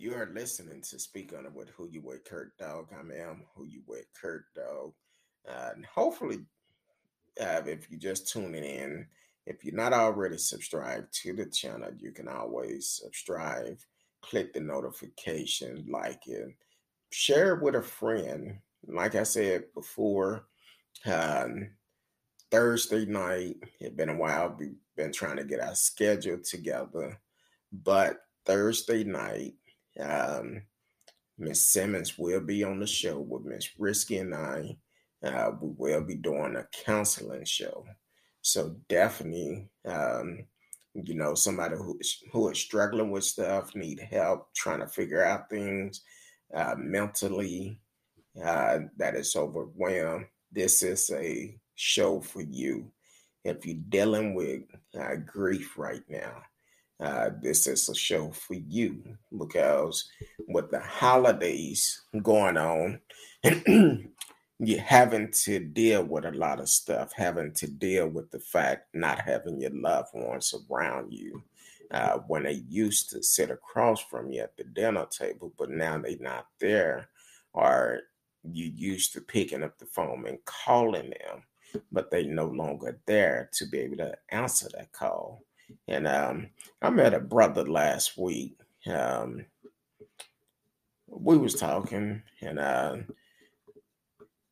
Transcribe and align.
You 0.00 0.14
are 0.14 0.30
listening 0.34 0.80
to 0.80 0.98
Speak 0.98 1.34
On 1.36 1.44
It 1.44 1.52
with 1.52 1.68
Who 1.76 1.86
You 1.92 2.00
With 2.00 2.24
Kurt 2.24 2.56
Dog. 2.56 2.86
I 2.90 3.00
am 3.00 3.42
Who 3.54 3.66
You 3.66 3.82
With 3.86 4.06
Kurt 4.18 4.46
Dog. 4.54 4.94
Uh, 5.46 5.72
and 5.74 5.84
hopefully, 5.84 6.38
uh, 7.38 7.60
if 7.66 7.90
you're 7.90 8.00
just 8.00 8.26
tuning 8.26 8.64
in, 8.64 9.06
if 9.44 9.62
you're 9.62 9.74
not 9.74 9.92
already 9.92 10.38
subscribed 10.38 11.12
to 11.16 11.34
the 11.34 11.44
channel, 11.44 11.90
you 11.98 12.12
can 12.12 12.28
always 12.28 12.88
subscribe, 12.88 13.76
click 14.22 14.54
the 14.54 14.60
notification, 14.60 15.84
like 15.86 16.26
it, 16.26 16.48
share 17.10 17.56
it 17.56 17.62
with 17.62 17.74
a 17.74 17.82
friend. 17.82 18.56
Like 18.88 19.16
I 19.16 19.24
said 19.24 19.64
before, 19.74 20.46
um, 21.04 21.72
Thursday 22.50 23.04
night, 23.04 23.56
it's 23.78 23.94
been 23.94 24.08
a 24.08 24.16
while. 24.16 24.56
We've 24.58 24.76
been 24.96 25.12
trying 25.12 25.36
to 25.36 25.44
get 25.44 25.60
our 25.60 25.74
schedule 25.74 26.38
together, 26.38 27.20
but 27.70 28.20
Thursday 28.46 29.04
night, 29.04 29.56
um, 29.98 30.62
Miss 31.38 31.62
Simmons 31.62 32.18
will 32.18 32.40
be 32.40 32.62
on 32.64 32.80
the 32.80 32.86
show 32.86 33.18
with 33.18 33.44
Miss 33.44 33.68
Risky 33.78 34.18
and 34.18 34.34
I. 34.34 34.76
Uh, 35.22 35.52
we 35.60 35.70
will 35.76 36.02
be 36.02 36.16
doing 36.16 36.56
a 36.56 36.66
counseling 36.84 37.44
show. 37.44 37.84
So 38.42 38.76
definitely, 38.88 39.68
um, 39.86 40.44
you 40.94 41.14
know, 41.14 41.34
somebody 41.34 41.76
who 41.76 41.98
is, 42.00 42.22
who 42.32 42.48
is 42.50 42.58
struggling 42.58 43.10
with 43.10 43.24
stuff, 43.24 43.74
need 43.74 44.00
help, 44.00 44.52
trying 44.54 44.80
to 44.80 44.86
figure 44.86 45.24
out 45.24 45.50
things 45.50 46.02
uh, 46.54 46.74
mentally, 46.78 47.78
uh, 48.44 48.78
that 48.96 49.14
is 49.14 49.36
overwhelmed. 49.36 50.26
This 50.52 50.82
is 50.82 51.10
a 51.10 51.58
show 51.74 52.20
for 52.20 52.42
you. 52.42 52.90
If 53.44 53.64
you're 53.66 53.78
dealing 53.88 54.34
with 54.34 54.62
uh, 54.98 55.16
grief 55.26 55.78
right 55.78 56.02
now, 56.08 56.42
uh, 57.00 57.30
this 57.40 57.66
is 57.66 57.88
a 57.88 57.94
show 57.94 58.30
for 58.30 58.54
you 58.54 59.02
because 59.38 60.08
with 60.48 60.70
the 60.70 60.80
holidays 60.80 62.02
going 62.22 62.58
on, 62.58 63.00
you're 64.58 64.80
having 64.80 65.30
to 65.32 65.58
deal 65.60 66.04
with 66.04 66.26
a 66.26 66.32
lot 66.32 66.60
of 66.60 66.68
stuff, 66.68 67.12
having 67.14 67.52
to 67.54 67.66
deal 67.66 68.06
with 68.06 68.30
the 68.30 68.38
fact 68.38 68.88
not 68.92 69.20
having 69.20 69.58
your 69.60 69.70
loved 69.70 70.10
ones 70.12 70.54
around 70.70 71.12
you. 71.12 71.42
Uh, 71.90 72.18
when 72.28 72.44
they 72.44 72.62
used 72.68 73.10
to 73.10 73.20
sit 73.20 73.50
across 73.50 74.00
from 74.00 74.30
you 74.30 74.40
at 74.42 74.56
the 74.56 74.62
dinner 74.62 75.04
table, 75.10 75.52
but 75.58 75.70
now 75.70 75.98
they're 75.98 76.16
not 76.20 76.46
there, 76.60 77.08
or 77.52 78.02
you 78.44 78.70
used 78.76 79.12
to 79.12 79.20
picking 79.20 79.64
up 79.64 79.76
the 79.78 79.86
phone 79.86 80.24
and 80.28 80.38
calling 80.44 81.10
them, 81.10 81.42
but 81.90 82.08
they 82.08 82.24
no 82.24 82.46
longer 82.46 83.00
there 83.06 83.50
to 83.52 83.66
be 83.66 83.80
able 83.80 83.96
to 83.96 84.14
answer 84.30 84.68
that 84.72 84.92
call. 84.92 85.42
And 85.88 86.06
um, 86.06 86.50
I 86.82 86.90
met 86.90 87.14
a 87.14 87.20
brother 87.20 87.64
last 87.66 88.16
week. 88.18 88.56
Um, 88.86 89.46
we 91.08 91.36
was 91.38 91.54
talking, 91.54 92.22
and 92.40 92.58
uh, 92.58 92.96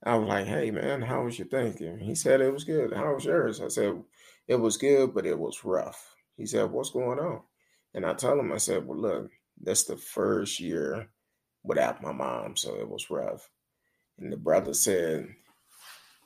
I 0.05 0.17
was 0.17 0.29
like, 0.29 0.47
"Hey, 0.47 0.71
man, 0.71 1.03
how 1.03 1.25
was 1.25 1.39
your 1.39 1.49
thinking?" 1.49 1.99
He 1.99 2.15
said 2.15 2.41
it 2.41 2.53
was 2.53 2.65
good. 2.65 2.93
How 2.95 3.15
was 3.15 3.25
yours? 3.25 3.61
I 3.61 3.69
said 3.69 4.03
it 4.49 4.57
was 4.57 4.77
good, 4.77 5.15
but 5.15 5.27
it 5.27 5.39
was 5.39 5.65
rough. 5.65 6.15
He 6.37 6.47
said, 6.47 6.71
"What's 6.71 6.91
going 6.91 7.19
on?" 7.19 7.43
And 7.95 8.07
I 8.07 8.15
told 8.15 8.41
him, 8.41 8.53
I 8.53 8.59
said, 8.59 8.87
"Well, 8.87 8.99
look, 8.99 9.31
that's 9.61 9.85
the 9.85 9.97
first 9.97 10.61
year 10.61 11.11
without 11.65 12.03
my 12.03 12.13
mom, 12.13 12.57
so 12.57 12.77
it 12.77 12.89
was 12.89 13.11
rough." 13.11 13.51
And 14.19 14.33
the 14.33 14.37
brother 14.37 14.75
said, 14.75 15.29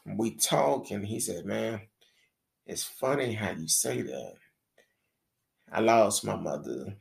"We 0.07 0.37
talk," 0.37 0.91
and 0.91 1.07
he 1.07 1.20
said, 1.20 1.47
"Man, 1.47 1.83
it's 2.67 2.85
funny 2.85 3.35
how 3.35 3.53
you 3.53 3.69
say 3.69 4.03
that." 4.03 4.35
I 5.73 5.81
lost 5.81 6.25
my 6.25 6.37
mother. 6.37 6.95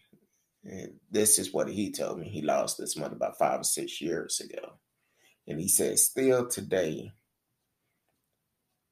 And 0.64 0.94
this 1.09 1.38
is 1.39 1.53
what 1.53 1.67
he 1.67 1.91
told 1.91 2.19
me. 2.19 2.30
He 2.30 2.41
lost 2.41 2.78
his 2.78 2.95
mother 2.95 3.16
about 3.16 3.38
five 3.38 3.61
or 3.61 3.66
six 3.66 4.00
years 4.00 4.39
ago. 4.39 4.73
And 5.47 5.59
he 5.59 5.67
said, 5.67 6.00
still 6.00 6.47
today, 6.47 7.11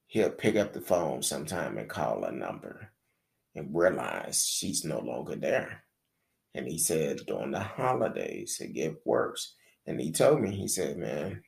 he'll 0.07 0.31
pick 0.31 0.55
up 0.55 0.73
the 0.73 0.81
phone 0.81 1.21
sometime 1.21 1.77
and 1.77 1.87
call 1.87 2.25
a 2.25 2.31
number 2.31 2.91
and 3.55 3.69
realize 3.73 4.45
she's 4.45 4.83
no 4.83 4.99
longer 4.99 5.35
there. 5.35 5.83
And 6.55 6.67
he 6.67 6.79
said, 6.79 7.21
during 7.27 7.51
the 7.51 7.59
holidays, 7.59 8.57
it 8.59 8.73
get 8.73 9.05
worse. 9.05 9.55
And 9.85 10.01
he 10.01 10.11
told 10.11 10.41
me, 10.41 10.51
he 10.51 10.67
said, 10.67 10.97
man, 10.97 11.43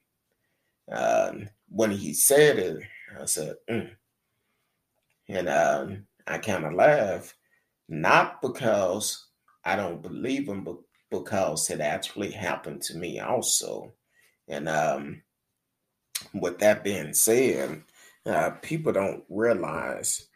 uh, 0.92 1.34
when 1.68 1.92
he 1.92 2.14
said 2.14 2.60
it, 2.60 2.84
I 3.20 3.26
said, 3.26 3.56
mm. 3.70 3.90
and 5.28 5.50
um, 5.50 6.08
I 6.28 6.38
kind 6.38 6.66
of 6.66 6.74
laughed 6.74 7.34
not 7.92 8.42
because 8.42 9.28
I 9.66 9.76
don't 9.76 10.02
believe 10.02 10.48
him, 10.48 10.64
but 10.64 10.78
because 11.12 11.70
it 11.70 11.82
actually 11.82 12.32
happened 12.32 12.82
to 12.84 12.98
me 12.98 13.20
also. 13.20 13.94
And 14.48 14.70
um, 14.70 15.22
with 16.34 16.58
that 16.60 16.86
being 16.86 17.14
said, 17.14 17.84
uh, 18.26 18.52
people 18.62 18.94
don't 18.94 19.26
realize 19.30 20.28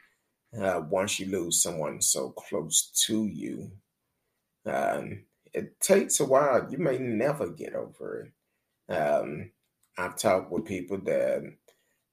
uh, 0.60 0.82
once 0.90 1.18
you 1.18 1.28
lose 1.28 1.62
someone 1.64 2.02
so 2.02 2.32
close 2.32 2.92
to 3.08 3.26
you, 3.26 3.72
um, 4.66 5.24
it 5.54 5.80
takes 5.80 6.20
a 6.20 6.26
while. 6.26 6.68
You 6.70 6.78
may 6.78 6.98
never 6.98 7.48
get 7.48 7.74
over 7.74 8.28
it. 8.90 8.94
Um, 8.94 9.52
I've 9.98 10.18
talked 10.18 10.52
with 10.52 10.66
people 10.66 10.98
that 11.06 11.44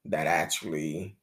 that 0.04 0.26
actually 0.28 1.16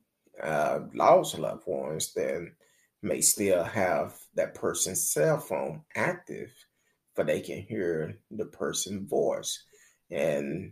uh, 0.44 0.80
lost 0.94 1.40
loved 1.40 1.68
ones 1.68 2.14
that 2.14 2.52
may 3.02 3.22
still 3.22 3.64
have 3.64 4.18
that 4.36 4.56
person's 4.56 5.10
cell 5.10 5.40
phone 5.40 5.82
active 5.96 6.52
but 7.20 7.28
they 7.28 7.42
can 7.42 7.62
hear 7.62 8.18
the 8.32 8.46
person's 8.46 9.10
voice. 9.10 9.66
And 10.10 10.72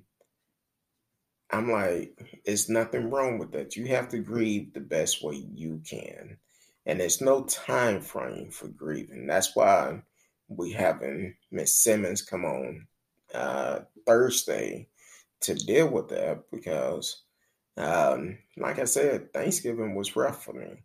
i'm 1.51 1.69
like 1.69 2.41
it's 2.45 2.69
nothing 2.69 3.09
wrong 3.09 3.37
with 3.37 3.51
that. 3.51 3.75
You 3.75 3.87
have 3.87 4.07
to 4.09 4.19
grieve 4.19 4.73
the 4.73 4.79
best 4.79 5.21
way 5.21 5.45
you 5.53 5.81
can. 5.89 6.37
And 6.85 7.01
there's 7.01 7.19
no 7.19 7.43
time 7.43 7.99
frame 7.99 8.49
for 8.49 8.69
grieving. 8.69 9.27
That's 9.27 9.55
why 9.57 10.01
we 10.47 10.71
having 10.71 11.35
miss 11.51 11.83
simmons 11.83 12.21
come 12.21 12.45
on 12.45 12.87
uh, 13.33 13.79
thursday 14.05 14.87
to 15.41 15.53
deal 15.53 15.89
with 15.89 16.07
that 16.07 16.43
because 16.49 17.23
um, 17.75 18.37
like 18.55 18.79
i 18.79 18.85
said 18.85 19.33
thanksgiving 19.33 19.95
was 19.95 20.15
rough 20.15 20.45
for 20.45 20.53
me 20.53 20.77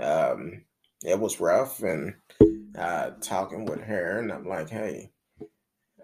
um, 0.00 0.62
it 1.04 1.18
was 1.18 1.40
rough 1.40 1.82
and 1.82 2.14
uh, 2.78 3.10
talking 3.20 3.64
with 3.64 3.80
her 3.80 4.18
and 4.18 4.30
i'm 4.32 4.46
like 4.46 4.68
hey 4.68 5.10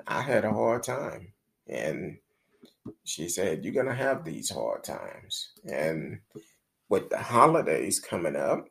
i 0.06 0.20
had 0.22 0.44
a 0.44 0.52
hard 0.52 0.82
time. 0.82 1.32
And 1.68 2.18
she 3.04 3.28
said 3.28 3.64
you're 3.64 3.74
gonna 3.74 3.94
have 3.94 4.24
these 4.24 4.50
hard 4.50 4.84
times. 4.84 5.50
And 5.64 6.20
with 6.88 7.10
the 7.10 7.18
holidays 7.18 8.00
coming 8.00 8.36
up 8.36 8.66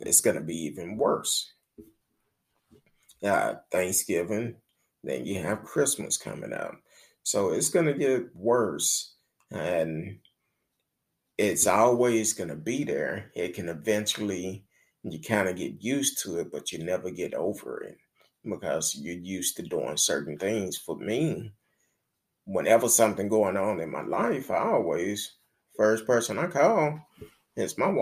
it's 0.00 0.20
gonna 0.20 0.40
be 0.40 0.56
even 0.56 0.96
worse. 0.96 1.52
Uh, 3.22 3.54
thanksgiving 3.70 4.56
then 5.02 5.24
you 5.24 5.40
have 5.40 5.62
christmas 5.64 6.16
coming 6.16 6.52
up. 6.52 6.74
So 7.22 7.52
it's 7.52 7.70
gonna 7.70 7.94
get 7.94 8.34
worse. 8.34 9.14
And 9.50 10.18
it's 11.40 11.66
always 11.66 12.32
gonna 12.34 12.56
be 12.56 12.84
there 12.84 13.30
it 13.34 13.54
can 13.54 13.68
eventually 13.68 14.64
you 15.02 15.20
kind 15.20 15.48
of 15.48 15.56
get 15.56 15.82
used 15.82 16.22
to 16.22 16.38
it, 16.38 16.52
but 16.52 16.72
you 16.72 16.78
never 16.84 17.10
get 17.10 17.34
over 17.34 17.82
it 17.82 17.96
because 18.44 18.94
you're 18.94 19.14
used 19.14 19.56
to 19.56 19.62
doing 19.62 19.96
certain 19.96 20.36
things. 20.38 20.76
For 20.76 20.96
me, 20.96 21.52
whenever 22.44 22.88
something 22.88 23.28
going 23.28 23.56
on 23.56 23.80
in 23.80 23.90
my 23.90 24.02
life, 24.02 24.50
I 24.50 24.58
always 24.58 25.36
first 25.76 26.06
person 26.06 26.38
I 26.38 26.48
call 26.48 27.00
is 27.56 27.78
my 27.78 27.94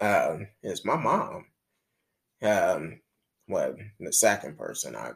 uh, 0.00 0.38
is 0.62 0.84
my 0.84 0.96
mom. 0.96 1.46
Um, 2.42 3.00
well, 3.48 3.74
the 4.00 4.12
second 4.12 4.58
person 4.58 4.94
I, 4.94 5.12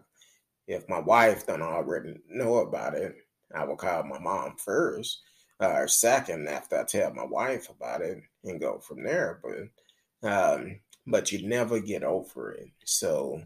if 0.67 0.89
my 0.89 1.01
wife 1.01 1.47
don't 1.47 1.63
already 1.63 2.15
know 2.29 2.59
about 2.59 2.95
it, 2.95 3.15
I 3.55 3.65
will 3.65 3.77
call 3.77 4.05
my 4.05 4.19
mom 4.19 4.57
first, 4.65 5.21
uh, 5.61 5.73
or 5.73 5.89
second 5.89 6.49
after 6.49 6.81
I 6.81 6.85
tell 6.85 7.13
my 7.13 7.25
wife 7.25 7.69
about 7.71 8.01
it 8.01 8.19
and 8.45 8.61
go 8.61 8.79
from 8.79 9.03
there. 9.03 9.41
But 9.43 10.29
um, 10.31 10.81
but 11.07 11.33
you 11.33 11.49
never 11.49 11.81
get 11.81 12.03
over 12.03 12.53
it. 12.53 12.71
So 12.85 13.43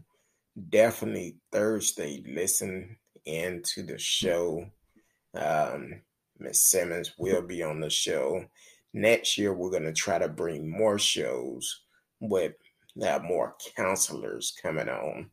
definitely 0.69 1.37
Thursday, 1.51 2.23
listen 2.27 2.97
into 3.25 3.83
the 3.83 3.97
show. 3.97 4.65
Um, 5.33 6.01
Miss 6.39 6.63
Simmons 6.63 7.13
will 7.17 7.41
be 7.41 7.63
on 7.63 7.79
the 7.79 7.89
show. 7.89 8.43
Next 8.93 9.37
year, 9.37 9.53
we're 9.53 9.71
going 9.71 9.83
to 9.83 9.93
try 9.93 10.19
to 10.19 10.27
bring 10.27 10.69
more 10.69 10.99
shows 10.99 11.81
with 12.19 12.53
uh, 13.01 13.19
more 13.23 13.55
counselors 13.75 14.53
coming 14.61 14.89
on. 14.89 15.29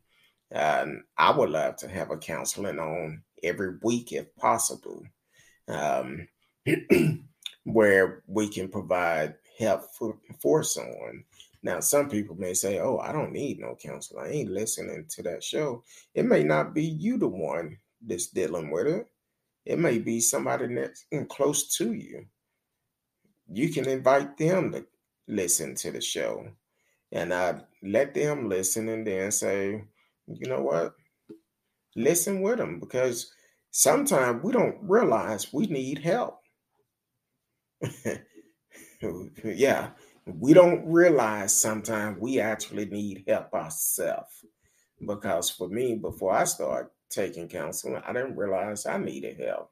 Um, 0.53 1.03
I 1.17 1.31
would 1.31 1.49
love 1.49 1.77
to 1.77 1.87
have 1.87 2.11
a 2.11 2.17
counseling 2.17 2.79
on 2.79 3.23
every 3.43 3.77
week 3.83 4.11
if 4.11 4.33
possible, 4.35 5.03
um, 5.67 6.27
where 7.63 8.23
we 8.27 8.47
can 8.49 8.67
provide 8.69 9.35
help 9.59 9.83
for, 9.97 10.17
for 10.41 10.63
someone 10.63 11.23
Now, 11.63 11.79
some 11.79 12.09
people 12.09 12.35
may 12.35 12.53
say, 12.55 12.79
"Oh, 12.79 12.97
I 12.97 13.11
don't 13.11 13.31
need 13.33 13.59
no 13.59 13.75
counselor. 13.75 14.23
I 14.25 14.29
ain't 14.31 14.51
listening 14.51 15.05
to 15.09 15.23
that 15.23 15.43
show." 15.43 15.83
It 16.15 16.25
may 16.25 16.43
not 16.43 16.73
be 16.73 16.83
you 16.85 17.17
the 17.17 17.27
one 17.27 17.77
that's 18.07 18.27
dealing 18.27 18.71
with 18.71 18.87
it. 18.87 19.07
It 19.65 19.79
may 19.79 19.99
be 19.99 20.21
somebody 20.21 20.73
that's 20.75 21.05
close 21.29 21.75
to 21.77 21.93
you. 21.93 22.25
You 23.51 23.69
can 23.71 23.87
invite 23.87 24.37
them 24.37 24.71
to 24.71 24.85
listen 25.27 25.75
to 25.75 25.91
the 25.91 26.01
show, 26.01 26.47
and 27.11 27.33
I 27.33 27.61
let 27.83 28.13
them 28.15 28.49
listen, 28.49 28.89
and 28.89 29.05
then 29.07 29.31
say, 29.31 29.83
"You 30.27 30.47
know 30.49 30.61
what? 30.61 30.95
Listen 31.95 32.41
with 32.41 32.57
them 32.57 32.79
because 32.79 33.33
sometimes 33.71 34.43
we 34.43 34.51
don't 34.53 34.77
realize 34.83 35.53
we 35.53 35.67
need 35.67 35.99
help." 35.99 36.40
yeah, 39.43 39.89
we 40.25 40.53
don't 40.53 40.85
realize 40.85 41.55
sometimes 41.55 42.17
we 42.19 42.39
actually 42.39 42.85
need 42.85 43.23
help 43.27 43.53
ourselves. 43.53 44.45
Because 45.05 45.49
for 45.49 45.67
me, 45.67 45.95
before 45.95 46.33
I 46.33 46.43
started 46.43 46.91
taking 47.09 47.47
counseling, 47.47 48.01
I 48.05 48.13
didn't 48.13 48.37
realize 48.37 48.85
I 48.85 48.97
needed 48.97 49.39
help. 49.39 49.71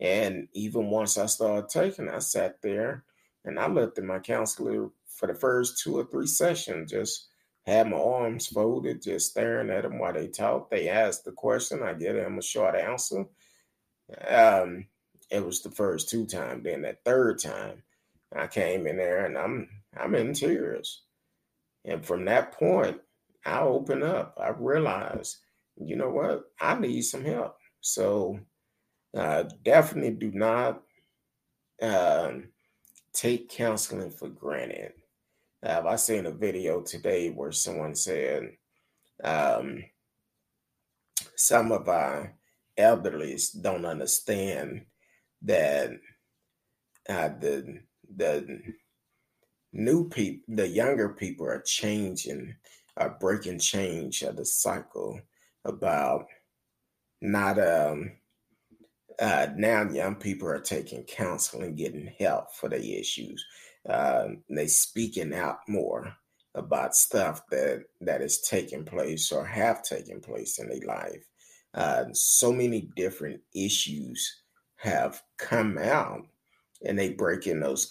And 0.00 0.48
even 0.52 0.90
once 0.90 1.16
I 1.16 1.26
started 1.26 1.68
taking, 1.68 2.08
I 2.08 2.18
sat 2.18 2.60
there 2.62 3.04
and 3.44 3.58
I 3.58 3.68
looked 3.68 3.98
at 3.98 4.04
my 4.04 4.18
counselor 4.18 4.90
for 5.06 5.28
the 5.28 5.34
first 5.34 5.82
two 5.82 5.98
or 5.98 6.04
three 6.04 6.26
sessions, 6.26 6.90
just 6.90 7.28
had 7.64 7.88
my 7.88 7.96
arms 7.96 8.48
folded, 8.48 9.02
just 9.02 9.30
staring 9.30 9.70
at 9.70 9.82
them 9.82 9.98
while 9.98 10.12
they 10.12 10.28
talk. 10.28 10.70
They 10.70 10.88
asked 10.88 11.24
the 11.24 11.32
question, 11.32 11.82
I 11.82 11.94
give 11.94 12.16
them 12.16 12.38
a 12.38 12.42
short 12.42 12.76
answer. 12.76 13.24
Um, 14.28 14.86
it 15.30 15.44
was 15.44 15.62
the 15.62 15.70
first 15.70 16.08
two 16.08 16.26
times. 16.26 16.64
Then 16.64 16.82
that 16.82 17.04
third 17.04 17.38
time, 17.38 17.82
I 18.34 18.46
came 18.46 18.86
in 18.86 18.96
there 18.96 19.26
and 19.26 19.36
I'm 19.36 19.68
I'm 19.98 20.14
in 20.14 20.32
tears. 20.32 21.02
And 21.84 22.04
from 22.04 22.24
that 22.24 22.52
point, 22.52 23.00
I 23.44 23.60
open 23.60 24.02
up. 24.02 24.36
I 24.40 24.48
realize, 24.48 25.38
you 25.76 25.96
know 25.96 26.10
what? 26.10 26.44
I 26.60 26.78
need 26.78 27.02
some 27.02 27.24
help. 27.24 27.56
So 27.80 28.40
uh, 29.16 29.44
definitely 29.62 30.10
do 30.10 30.32
not 30.32 30.82
um, 31.80 32.48
take 33.12 33.48
counseling 33.48 34.10
for 34.10 34.28
granted. 34.28 34.92
Uh, 35.64 35.82
I 35.86 35.96
seen 35.96 36.26
a 36.26 36.30
video 36.32 36.82
today 36.82 37.30
where 37.30 37.52
someone 37.52 37.94
said 37.94 38.50
um, 39.24 39.82
some 41.36 41.72
of 41.72 41.88
our 41.88 42.34
elderlies 42.78 43.60
don't 43.62 43.86
understand 43.86 44.84
that 45.42 45.90
uh, 47.08 47.28
the 47.40 47.80
the 48.16 48.60
new 49.72 50.08
people, 50.08 50.54
the 50.56 50.68
younger 50.68 51.10
people 51.10 51.46
are 51.46 51.62
changing, 51.62 52.54
are 52.96 53.16
breaking 53.20 53.58
change 53.58 54.22
of 54.22 54.36
the 54.36 54.44
cycle 54.44 55.20
about 55.64 56.26
not 57.20 57.58
um 57.58 58.12
uh 59.20 59.48
now 59.56 59.88
young 59.90 60.16
people 60.16 60.48
are 60.48 60.60
taking 60.60 61.02
counseling, 61.04 61.74
getting 61.74 62.12
help 62.18 62.52
for 62.54 62.68
their 62.68 62.80
issues. 62.80 63.44
Uh, 63.88 64.28
they 64.50 64.66
speaking 64.66 65.32
out 65.32 65.58
more 65.68 66.12
about 66.54 66.96
stuff 66.96 67.42
that 67.50 67.84
that 68.00 68.22
is 68.22 68.40
taking 68.40 68.84
place 68.84 69.30
or 69.30 69.44
have 69.44 69.82
taken 69.82 70.20
place 70.20 70.58
in 70.58 70.68
their 70.68 70.86
life. 70.86 71.24
Uh, 71.74 72.04
so 72.12 72.52
many 72.52 72.88
different 72.96 73.40
issues 73.54 74.42
have 74.76 75.22
come 75.38 75.78
out 75.78 76.26
and 76.84 76.98
they 76.98 77.10
break 77.10 77.46
in 77.46 77.60
those 77.60 77.88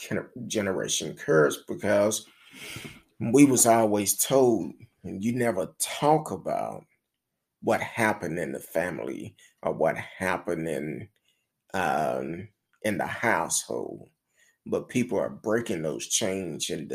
generation 0.47 1.15
curves 1.15 1.63
because 1.67 2.25
we 3.19 3.45
was 3.45 3.65
always 3.65 4.17
told 4.17 4.71
you 5.03 5.33
never 5.33 5.73
talk 5.79 6.31
about 6.31 6.83
what 7.61 7.81
happened 7.81 8.37
in 8.39 8.51
the 8.51 8.59
family 8.59 9.35
or 9.63 9.73
what 9.73 9.97
happened 9.97 10.67
in 10.67 11.07
um, 11.73 12.47
in 12.83 12.97
the 12.97 13.05
household. 13.05 14.09
But 14.65 14.89
people 14.89 15.19
are 15.19 15.29
breaking 15.29 15.81
those 15.81 16.07
chains 16.07 16.69
and 16.69 16.91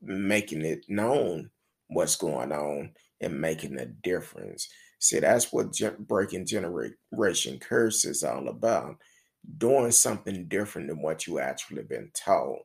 making 0.00 0.64
it 0.64 0.84
known 0.88 1.50
what's 1.88 2.16
going 2.16 2.52
on 2.52 2.90
and 3.20 3.40
making 3.40 3.78
a 3.78 3.86
difference. 3.86 4.68
See 5.00 5.18
that's 5.20 5.52
what 5.52 5.72
ge- 5.72 5.96
breaking 5.98 6.46
generation 6.46 7.58
curse 7.58 8.04
is 8.04 8.22
all 8.22 8.48
about 8.48 8.96
doing 9.56 9.90
something 9.90 10.46
different 10.48 10.88
than 10.88 11.00
what 11.00 11.26
you 11.26 11.38
actually 11.38 11.82
been 11.82 12.10
taught 12.14 12.60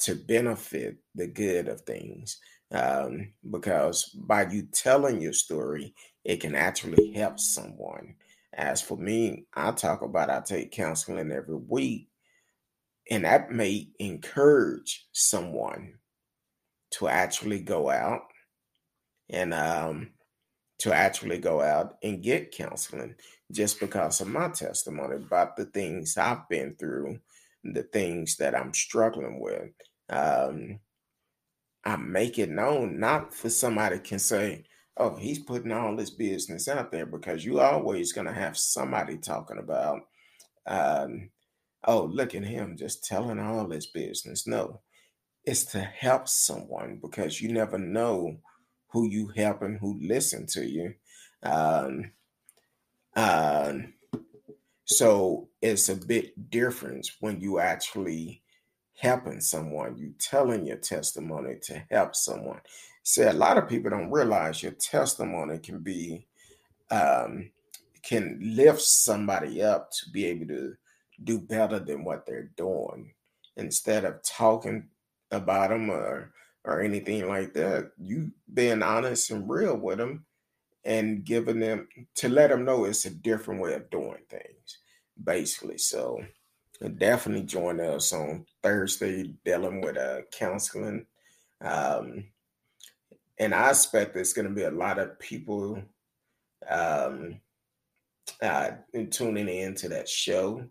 to 0.00 0.14
benefit 0.14 0.96
the 1.14 1.26
good 1.26 1.68
of 1.68 1.80
things. 1.82 2.38
Um, 2.70 3.32
because 3.50 4.04
by 4.04 4.46
you 4.46 4.62
telling 4.72 5.20
your 5.20 5.32
story, 5.32 5.94
it 6.24 6.40
can 6.40 6.54
actually 6.54 7.12
help 7.12 7.38
someone. 7.38 8.16
As 8.52 8.82
for 8.82 8.96
me, 8.96 9.46
I 9.54 9.72
talk 9.72 10.02
about 10.02 10.30
I 10.30 10.40
take 10.40 10.72
counseling 10.72 11.30
every 11.30 11.56
week, 11.56 12.08
and 13.10 13.24
that 13.24 13.50
may 13.50 13.88
encourage 13.98 15.06
someone 15.12 15.94
to 16.92 17.08
actually 17.08 17.60
go 17.60 17.90
out 17.90 18.22
and 19.28 19.52
um, 19.52 20.10
to 20.78 20.92
actually 20.92 21.38
go 21.38 21.60
out 21.60 21.96
and 22.02 22.22
get 22.22 22.52
counseling 22.52 23.14
just 23.54 23.80
because 23.80 24.20
of 24.20 24.28
my 24.28 24.48
testimony 24.48 25.16
about 25.16 25.56
the 25.56 25.66
things 25.66 26.16
I've 26.16 26.48
been 26.48 26.74
through, 26.74 27.18
the 27.62 27.84
things 27.84 28.36
that 28.36 28.54
I'm 28.54 28.74
struggling 28.74 29.40
with. 29.40 29.70
Um, 30.10 30.80
I 31.84 31.96
make 31.96 32.38
it 32.38 32.50
known, 32.50 32.98
not 32.98 33.32
for 33.32 33.48
somebody 33.48 33.98
can 34.00 34.18
say, 34.18 34.64
oh, 34.96 35.16
he's 35.16 35.38
putting 35.38 35.72
all 35.72 35.96
this 35.96 36.10
business 36.10 36.68
out 36.68 36.90
there 36.90 37.06
because 37.06 37.44
you 37.44 37.60
always 37.60 38.12
going 38.12 38.26
to 38.26 38.32
have 38.32 38.56
somebody 38.56 39.18
talking 39.18 39.58
about, 39.58 40.00
um, 40.66 41.30
oh, 41.84 42.04
look 42.04 42.34
at 42.34 42.44
him 42.44 42.76
just 42.76 43.04
telling 43.04 43.38
all 43.38 43.66
this 43.68 43.86
business. 43.86 44.46
No, 44.46 44.80
it's 45.44 45.64
to 45.66 45.80
help 45.80 46.28
someone 46.28 46.98
because 47.00 47.40
you 47.40 47.52
never 47.52 47.78
know 47.78 48.38
who 48.88 49.06
you 49.08 49.28
help 49.36 49.62
and 49.62 49.78
who 49.78 49.98
listen 50.00 50.46
to 50.46 50.64
you. 50.64 50.94
Um, 51.42 52.12
um, 53.16 53.94
so 54.84 55.48
it's 55.62 55.88
a 55.88 55.96
bit 55.96 56.50
different 56.50 57.10
when 57.20 57.40
you 57.40 57.58
actually 57.58 58.42
helping 58.98 59.40
someone, 59.40 59.96
you 59.96 60.14
telling 60.18 60.66
your 60.66 60.76
testimony 60.76 61.56
to 61.62 61.82
help 61.90 62.14
someone. 62.14 62.60
See, 63.02 63.22
a 63.22 63.32
lot 63.32 63.58
of 63.58 63.68
people 63.68 63.90
don't 63.90 64.10
realize 64.10 64.62
your 64.62 64.72
testimony 64.72 65.58
can 65.58 65.80
be 65.80 66.26
um, 66.90 67.50
can 68.02 68.38
lift 68.42 68.82
somebody 68.82 69.62
up 69.62 69.90
to 69.90 70.10
be 70.10 70.26
able 70.26 70.46
to 70.48 70.74
do 71.22 71.38
better 71.38 71.78
than 71.78 72.04
what 72.04 72.26
they're 72.26 72.50
doing. 72.56 73.12
Instead 73.56 74.04
of 74.04 74.22
talking 74.22 74.88
about 75.30 75.70
them 75.70 75.90
or 75.90 76.32
or 76.64 76.80
anything 76.80 77.28
like 77.28 77.52
that. 77.54 77.90
You 77.98 78.32
being 78.52 78.82
honest 78.82 79.30
and 79.30 79.48
real 79.48 79.76
with 79.76 79.98
them 79.98 80.24
and 80.84 81.24
giving 81.24 81.60
them 81.60 81.88
to 82.16 82.28
let 82.28 82.50
them 82.50 82.64
know 82.64 82.84
it's 82.84 83.06
a 83.06 83.10
different 83.10 83.60
way 83.60 83.74
of 83.74 83.90
doing 83.90 84.22
things, 84.28 84.78
basically. 85.22 85.78
So 85.78 86.22
definitely 86.98 87.44
join 87.44 87.80
us 87.80 88.12
on 88.12 88.44
Thursday 88.62 89.34
dealing 89.44 89.80
with 89.80 89.96
uh, 89.96 90.22
counseling. 90.32 91.06
Um, 91.60 92.24
and 93.38 93.54
I 93.54 93.70
expect 93.70 94.14
there's 94.14 94.32
going 94.32 94.48
to 94.48 94.54
be 94.54 94.64
a 94.64 94.70
lot 94.70 94.98
of 94.98 95.18
people 95.18 95.82
um, 96.68 97.40
uh, 98.42 98.70
tuning 99.10 99.48
in 99.48 99.74
to 99.76 99.88
that 99.88 100.08
show 100.08 100.64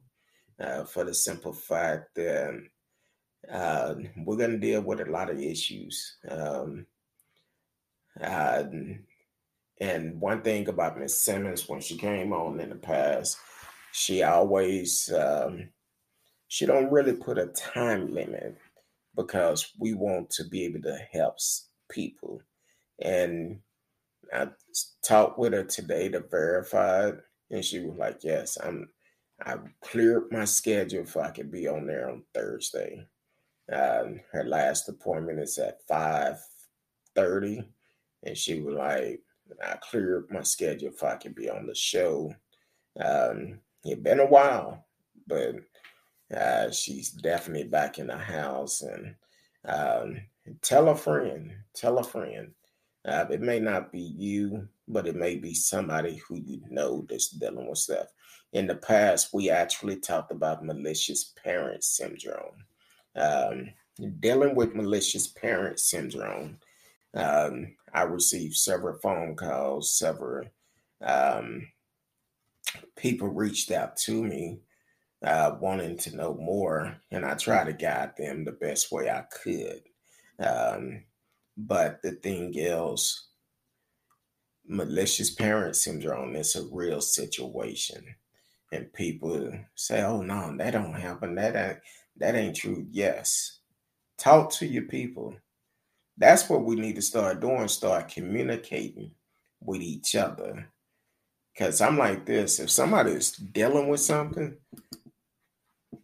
uh, 0.60 0.84
for 0.84 1.04
the 1.04 1.14
simple 1.14 1.54
fact 1.54 2.16
that 2.16 2.62
uh, 3.52 3.96
we're 4.18 4.38
going 4.38 4.52
to 4.52 4.58
deal 4.58 4.82
with 4.82 5.02
a 5.02 5.06
lot 5.06 5.30
of 5.30 5.40
issues. 5.40 6.18
Um, 6.30 6.86
uh, 8.22 8.64
and 9.84 10.22
one 10.22 10.42
thing 10.42 10.70
about 10.70 10.98
Miss 10.98 11.18
Simmons, 11.18 11.68
when 11.68 11.82
she 11.82 11.98
came 11.98 12.32
on 12.32 12.62
in 12.62 12.70
the 12.70 12.76
past, 12.76 13.38
she 13.92 14.24
always 14.24 15.12
um, 15.12 15.68
she 16.48 16.66
don't 16.66 16.90
really 16.90 17.12
put 17.12 17.38
a 17.38 17.48
time 17.48 18.14
limit 18.14 18.58
because 19.14 19.74
we 19.78 19.94
want 19.94 20.30
to 20.30 20.46
be 20.46 20.64
able 20.64 20.82
to 20.84 20.98
help 21.12 21.36
people. 21.92 22.42
And 23.02 23.60
I 24.34 24.48
talked 25.06 25.38
with 25.38 25.52
her 25.52 25.66
today 25.66 26.08
to 26.10 26.22
verify 26.22 27.10
it, 27.10 27.20
and 27.52 27.66
she 27.66 27.80
was 27.82 27.98
like, 27.98 28.24
"Yes, 28.24 28.58
I'm. 28.64 28.88
I 29.46 29.58
cleared 29.82 30.32
my 30.32 30.46
schedule 30.46 31.02
if 31.02 31.18
I 31.18 31.30
could 31.32 31.52
be 31.52 31.68
on 31.68 31.88
there 31.88 32.10
on 32.10 32.24
Thursday." 32.34 33.06
Um, 33.70 34.22
her 34.32 34.46
last 34.46 34.88
appointment 34.88 35.42
is 35.42 35.58
at 35.58 35.86
five 35.90 36.38
thirty, 37.16 37.68
and 38.24 38.38
she 38.38 38.62
was 38.62 38.76
like, 38.76 39.22
"I 39.62 39.78
cleared 39.82 40.32
my 40.32 40.44
schedule 40.44 40.90
if 40.90 41.04
I 41.04 41.16
can 41.16 41.34
be 41.34 41.50
on 41.50 41.68
the 41.68 41.76
show." 41.76 42.34
Um, 43.00 43.60
it's 43.84 44.02
been 44.02 44.20
a 44.20 44.26
while, 44.26 44.86
but 45.28 45.56
uh, 46.36 46.72
she's 46.72 47.12
definitely 47.12 47.68
back 47.68 48.00
in 48.00 48.08
the 48.08 48.18
house, 48.18 48.82
and 48.82 49.16
um, 49.66 50.18
tell 50.62 50.90
a 50.90 50.96
friend, 50.96 51.54
tell 51.74 51.98
a 52.00 52.04
friend. 52.04 52.52
Uh, 53.06 53.26
it 53.30 53.42
may 53.42 53.60
not 53.60 53.92
be 53.92 54.00
you, 54.00 54.68
but 54.88 55.08
it 55.08 55.16
may 55.16 55.36
be 55.36 55.54
somebody 55.54 56.18
who 56.18 56.36
you 56.36 56.62
know 56.70 57.06
that's 57.10 57.30
dealing 57.30 57.68
with 57.68 57.78
stuff. 57.78 58.08
In 58.54 58.68
the 58.68 58.76
past, 58.76 59.34
we 59.34 59.50
actually 59.50 59.98
talked 59.98 60.32
about 60.32 60.64
malicious 60.64 61.34
parent 61.44 61.84
syndrome. 61.84 62.64
Um, 63.16 63.70
dealing 64.20 64.56
with 64.56 64.76
malicious 64.76 65.28
parent 65.28 65.80
syndrome, 65.80 66.60
um, 67.14 67.76
I 67.94 68.04
received 68.04 68.56
several 68.56 68.98
phone 69.00 69.36
calls, 69.36 69.98
several 69.98 70.46
um, 71.02 71.68
people 72.96 73.28
reached 73.28 73.72
out 73.72 73.98
to 73.98 74.24
me 74.24 74.60
uh, 75.24 75.56
wanting 75.62 75.98
to 75.98 76.16
know 76.16 76.34
more, 76.36 76.98
and 77.12 77.26
I 77.26 77.36
try 77.36 77.64
to 77.64 77.74
guide 77.74 78.14
them 78.18 78.44
the 78.44 78.52
best 78.52 78.92
way 78.92 79.10
I 79.10 79.24
could. 79.44 79.84
Um, 80.40 81.04
but 81.56 82.02
the 82.02 82.12
thing 82.12 82.54
is, 82.56 83.28
malicious 84.68 85.32
parent 85.32 85.76
syndrome 85.76 86.36
is 86.36 86.56
a 86.56 86.66
real 86.72 87.02
situation. 87.02 88.04
And 88.72 88.92
people 88.92 89.54
say, 89.76 90.02
oh 90.02 90.22
no, 90.22 90.56
that 90.58 90.72
don't 90.72 90.94
happen. 90.94 91.36
That 91.36 91.56
ain't, 91.56 91.80
that 92.18 92.36
ain't 92.36 92.56
true. 92.56 92.88
Yes. 92.90 93.60
Talk 94.18 94.52
to 94.54 94.66
your 94.66 94.84
people. 94.84 95.36
That's 96.18 96.50
what 96.50 96.64
we 96.64 96.76
need 96.76 96.96
to 96.96 97.02
start 97.02 97.40
doing, 97.40 97.68
start 97.68 98.10
communicating 98.10 99.12
with 99.62 99.82
each 99.82 100.16
other. 100.16 100.70
Cause 101.58 101.82
I'm 101.82 101.98
like 101.98 102.26
this. 102.26 102.60
If 102.60 102.70
somebody's 102.70 103.32
dealing 103.32 103.88
with 103.88 104.00
something, 104.00 104.58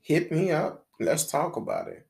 hit 0.02 0.32
me 0.32 0.52
up. 0.52 0.86
Let's 1.00 1.26
talk 1.26 1.56
about 1.56 1.88
it. 1.88 2.06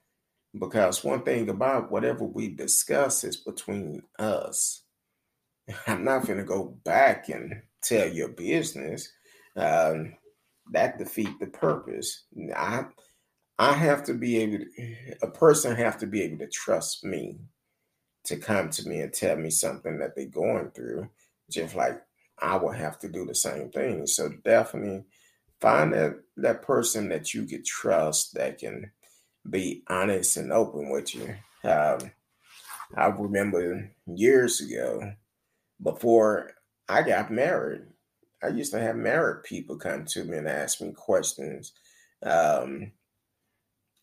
Because 0.58 1.04
one 1.04 1.24
thing 1.24 1.50
about 1.50 1.92
whatever 1.92 2.24
we 2.24 2.50
discuss 2.50 3.24
is 3.24 3.38
between 3.38 4.02
us. 4.18 4.84
I'm 5.88 6.04
not 6.04 6.26
to 6.26 6.44
go 6.44 6.78
back 6.84 7.30
and 7.30 7.62
tell 7.84 8.08
your 8.08 8.30
business. 8.30 9.10
Um, 9.56 10.16
that 10.72 10.98
defeat 10.98 11.40
the 11.40 11.48
purpose. 11.48 12.26
I, 12.56 12.86
I 13.58 13.74
have 13.74 14.04
to 14.06 14.14
be 14.14 14.38
able 14.38 14.60
to, 14.66 15.06
a 15.22 15.28
person 15.28 15.76
have 15.76 15.98
to 16.00 16.08
be 16.08 16.22
able 16.22 16.38
to 16.40 16.48
trust 16.48 17.04
me 17.04 17.38
to 18.30 18.38
come 18.38 18.70
to 18.70 18.88
me 18.88 19.02
and 19.02 19.14
tell 19.14 19.36
me 19.36 19.50
something 19.50 20.00
that 20.00 20.16
they're 20.16 20.26
going 20.26 20.72
through, 20.72 21.10
just 21.50 21.76
like 21.76 22.02
I 22.40 22.56
will 22.56 22.72
have 22.72 22.98
to 23.00 23.10
do 23.10 23.26
the 23.26 23.36
same 23.36 23.70
thing. 23.70 24.08
So 24.08 24.30
definitely 24.44 25.04
find 25.60 25.94
that 25.94 26.20
that 26.38 26.62
person 26.62 27.10
that 27.10 27.34
you 27.34 27.46
can 27.46 27.64
trust 27.64 28.34
that 28.36 28.60
can 28.60 28.92
be 29.50 29.84
honest 29.88 30.38
and 30.38 30.52
open 30.52 30.90
with 30.90 31.14
you. 31.14 31.36
Um, 31.64 32.12
I 32.96 33.08
remember 33.08 33.92
years 34.06 34.62
ago, 34.62 35.14
before 35.82 36.52
I 36.88 37.04
got 37.04 37.32
married, 37.32 37.82
I 38.42 38.48
used 38.48 38.72
to 38.72 38.80
have 38.80 38.96
married 38.96 39.44
people 39.44 39.78
come 39.78 40.06
to 40.06 40.24
me 40.24 40.38
and 40.38 40.48
ask 40.48 40.82
me 40.82 40.92
questions 40.94 41.74
um, 42.24 42.92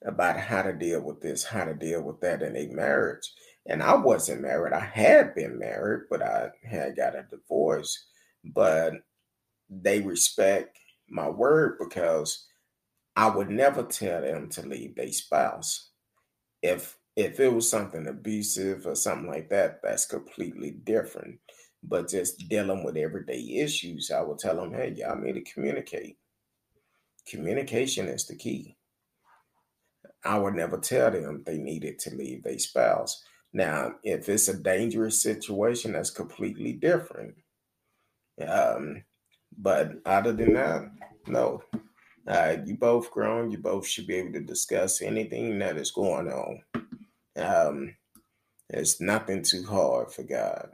about 0.05 0.39
how 0.39 0.63
to 0.63 0.73
deal 0.73 1.01
with 1.01 1.21
this, 1.21 1.45
how 1.45 1.65
to 1.65 1.75
deal 1.75 2.03
with 2.03 2.21
that 2.21 2.43
in 2.43 2.57
a 2.57 2.67
marriage. 2.67 3.33
And 3.69 3.83
I 3.83 3.95
wasn't 3.95 4.43
married. 4.43 4.73
I 4.73 4.81
had 4.81 5.35
been 5.35 5.59
married, 5.59 6.05
but 6.09 6.23
I 6.23 6.51
had 6.63 6.97
got 6.97 7.17
a 7.17 7.27
divorce. 7.31 8.07
But 8.45 8.95
they 9.69 10.01
respect 10.01 10.79
my 11.09 11.29
word 11.29 11.79
because 11.79 12.47
I 13.17 13.29
would 13.29 13.51
never 13.51 13.83
tell 13.83 14.21
them 14.21 14.49
to 14.51 14.63
leave 14.63 14.95
their 14.95 15.13
spouse. 15.13 15.91
If 16.63 16.97
if 17.17 17.41
it 17.41 17.49
was 17.53 17.69
something 17.69 18.07
abusive 18.07 18.87
or 18.87 18.95
something 18.95 19.31
like 19.31 19.49
that, 19.49 19.81
that's 19.83 20.05
completely 20.05 20.73
different. 20.85 21.39
But 21.83 22.09
just 22.09 22.47
dealing 22.49 22.85
with 22.85 22.97
everyday 22.97 23.57
issues, 23.57 24.11
I 24.11 24.21
would 24.21 24.39
tell 24.39 24.57
them, 24.57 24.75
hey, 24.75 24.93
y'all 24.95 25.19
need 25.19 25.33
to 25.33 25.53
communicate. 25.53 26.19
Communication 27.27 28.09
is 28.09 28.27
the 28.27 28.37
key. 28.37 28.77
I 30.25 30.39
would 30.39 30.55
never 30.55 30.79
tell 30.79 31.11
them 31.11 31.43
they 31.47 31.57
needed 31.57 31.99
to 32.01 32.15
leave 32.15 32.43
their 32.43 32.59
spouse. 32.59 33.23
Now, 33.57 33.95
if 34.05 34.29
it's 34.29 34.49
a 34.49 34.55
dangerous 34.55 35.23
situation, 35.23 35.93
that's 35.93 36.11
completely 36.11 36.75
different. 36.75 37.37
Um, 38.47 39.03
but 39.57 39.93
other 40.05 40.35
than 40.35 40.53
that, 40.53 40.91
no. 41.27 41.63
Uh, 42.29 42.59
you 42.67 42.77
both 42.77 43.11
grown. 43.11 43.51
You 43.51 43.57
both 43.57 43.87
should 43.87 44.07
be 44.07 44.17
able 44.17 44.35
to 44.35 44.41
discuss 44.43 45.01
anything 45.01 45.59
that 45.61 45.79
is 45.79 45.91
going 45.91 46.29
on. 46.29 46.63
Um, 47.37 47.97
it's 48.69 49.01
nothing 49.01 49.43
too 49.43 49.65
hard 49.65 50.13
for 50.13 50.25
God, 50.25 50.69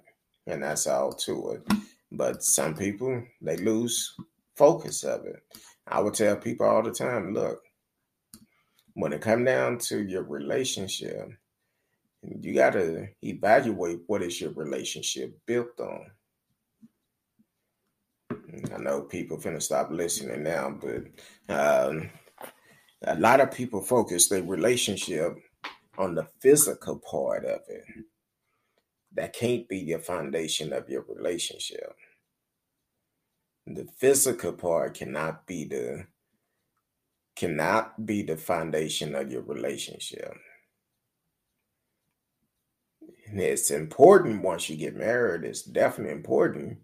and 0.48 0.64
that's 0.64 0.88
all 0.88 1.12
to 1.12 1.52
it. 1.52 1.78
But 2.10 2.42
some 2.42 2.74
people 2.74 3.22
they 3.40 3.58
lose 3.58 4.12
focus 4.56 5.04
of 5.04 5.24
it. 5.26 5.40
I 5.86 6.00
would 6.00 6.14
tell 6.14 6.34
people 6.34 6.66
all 6.66 6.82
the 6.82 6.90
time, 6.90 7.32
look, 7.32 7.60
when 8.94 9.12
it 9.12 9.20
come 9.20 9.44
down 9.44 9.78
to 9.78 10.02
your 10.02 10.24
relationship, 10.24 11.28
you 12.22 12.54
got 12.54 12.74
to 12.74 13.08
evaluate 13.22 14.00
what 14.06 14.22
is 14.22 14.40
your 14.40 14.52
relationship 14.52 15.36
built 15.46 15.78
on. 15.80 16.10
I 18.72 18.78
know 18.78 19.02
people 19.02 19.38
finna 19.38 19.60
stop 19.60 19.90
listening 19.90 20.42
now, 20.44 20.70
but 20.70 21.54
um, 21.54 22.10
a 23.02 23.16
lot 23.16 23.40
of 23.40 23.50
people 23.50 23.82
focus 23.82 24.28
their 24.28 24.42
relationship 24.42 25.36
on 25.98 26.14
the 26.14 26.26
physical 26.40 26.98
part 26.98 27.44
of 27.44 27.60
it. 27.68 27.84
That 29.14 29.34
can't 29.34 29.68
be 29.68 29.78
your 29.78 29.98
foundation 29.98 30.72
of 30.72 30.88
your 30.88 31.04
relationship. 31.08 31.94
The 33.66 33.86
physical 33.98 34.52
part 34.52 34.94
cannot 34.94 35.46
be 35.46 35.64
the 35.64 36.06
cannot 37.36 38.04
be 38.04 38.22
the 38.22 38.36
foundation 38.36 39.14
of 39.14 39.30
your 39.30 39.42
relationship. 39.42 40.34
It's 43.34 43.70
important 43.70 44.42
once 44.42 44.68
you 44.68 44.76
get 44.76 44.96
married, 44.96 45.44
it's 45.44 45.62
definitely 45.62 46.12
important 46.12 46.78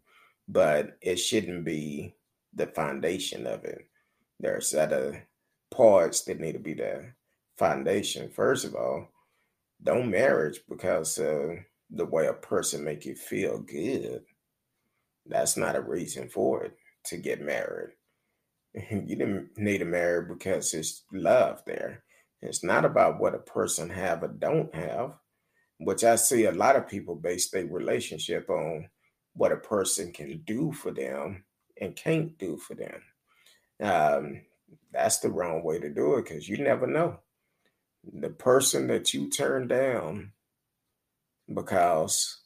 but 0.49 0.97
it 1.03 1.17
shouldn't 1.17 1.65
be 1.65 2.15
the 2.55 2.67
foundation 2.67 3.47
of 3.47 3.65
it. 3.65 3.87
There's 4.41 4.75
other 4.75 5.29
parts 5.71 6.23
that 6.23 6.41
need 6.41 6.53
to 6.53 6.59
be 6.59 6.75
the 6.75 7.13
foundation. 7.59 8.31
First 8.31 8.65
of 8.65 8.75
all, 8.75 9.09
don't 9.83 10.11
marriage 10.11 10.63
because 10.69 11.19
uh, 11.19 11.57
the 11.91 12.07
way 12.07 12.27
a 12.27 12.33
person 12.33 12.83
make 12.83 13.05
you 13.05 13.15
feel 13.15 13.59
good. 13.59 14.23
That's 15.27 15.57
not 15.57 15.77
a 15.77 15.83
reason 15.83 16.29
for 16.31 16.65
it 16.65 16.77
to 17.07 17.19
get 17.19 17.43
married. 17.43 17.91
You 18.91 19.17
didn't 19.17 19.51
need 19.57 19.79
to 19.79 19.85
marry 19.85 20.25
because 20.27 20.73
it's 20.73 21.03
love 21.13 21.63
there. 21.67 22.05
It's 22.43 22.63
not 22.63 22.85
about 22.85 23.19
what 23.19 23.35
a 23.35 23.39
person 23.39 23.91
have 23.91 24.23
or 24.23 24.29
don't 24.29 24.73
have, 24.75 25.15
which 25.79 26.05
I 26.05 26.17
see 26.17 26.45
a 26.45 26.53
lot 26.53 26.77
of 26.77 26.89
people 26.89 27.15
base 27.15 27.51
their 27.51 27.67
relationship 27.67 28.51
on 28.51 28.89
what 29.35 29.53
a 29.53 29.57
person 29.57 30.13
can 30.13 30.43
do 30.45 30.73
for 30.73 30.91
them 30.91 31.45
and 31.81 31.95
can't 31.97 32.37
do 32.39 32.57
for 32.57 32.75
them. 32.75 33.03
Um, 33.81 34.41
that's 34.93 35.19
the 35.21 35.31
wrong 35.31 35.63
way 35.63 35.79
to 35.79 35.89
do 35.89 36.17
it 36.17 36.25
because 36.25 36.49
you 36.49 36.59
never 36.59 36.87
know. 36.87 37.21
The 38.13 38.31
person 38.31 38.89
that 38.89 39.15
you 39.15 39.31
turn 39.31 39.69
down 39.69 40.33
because 41.53 42.43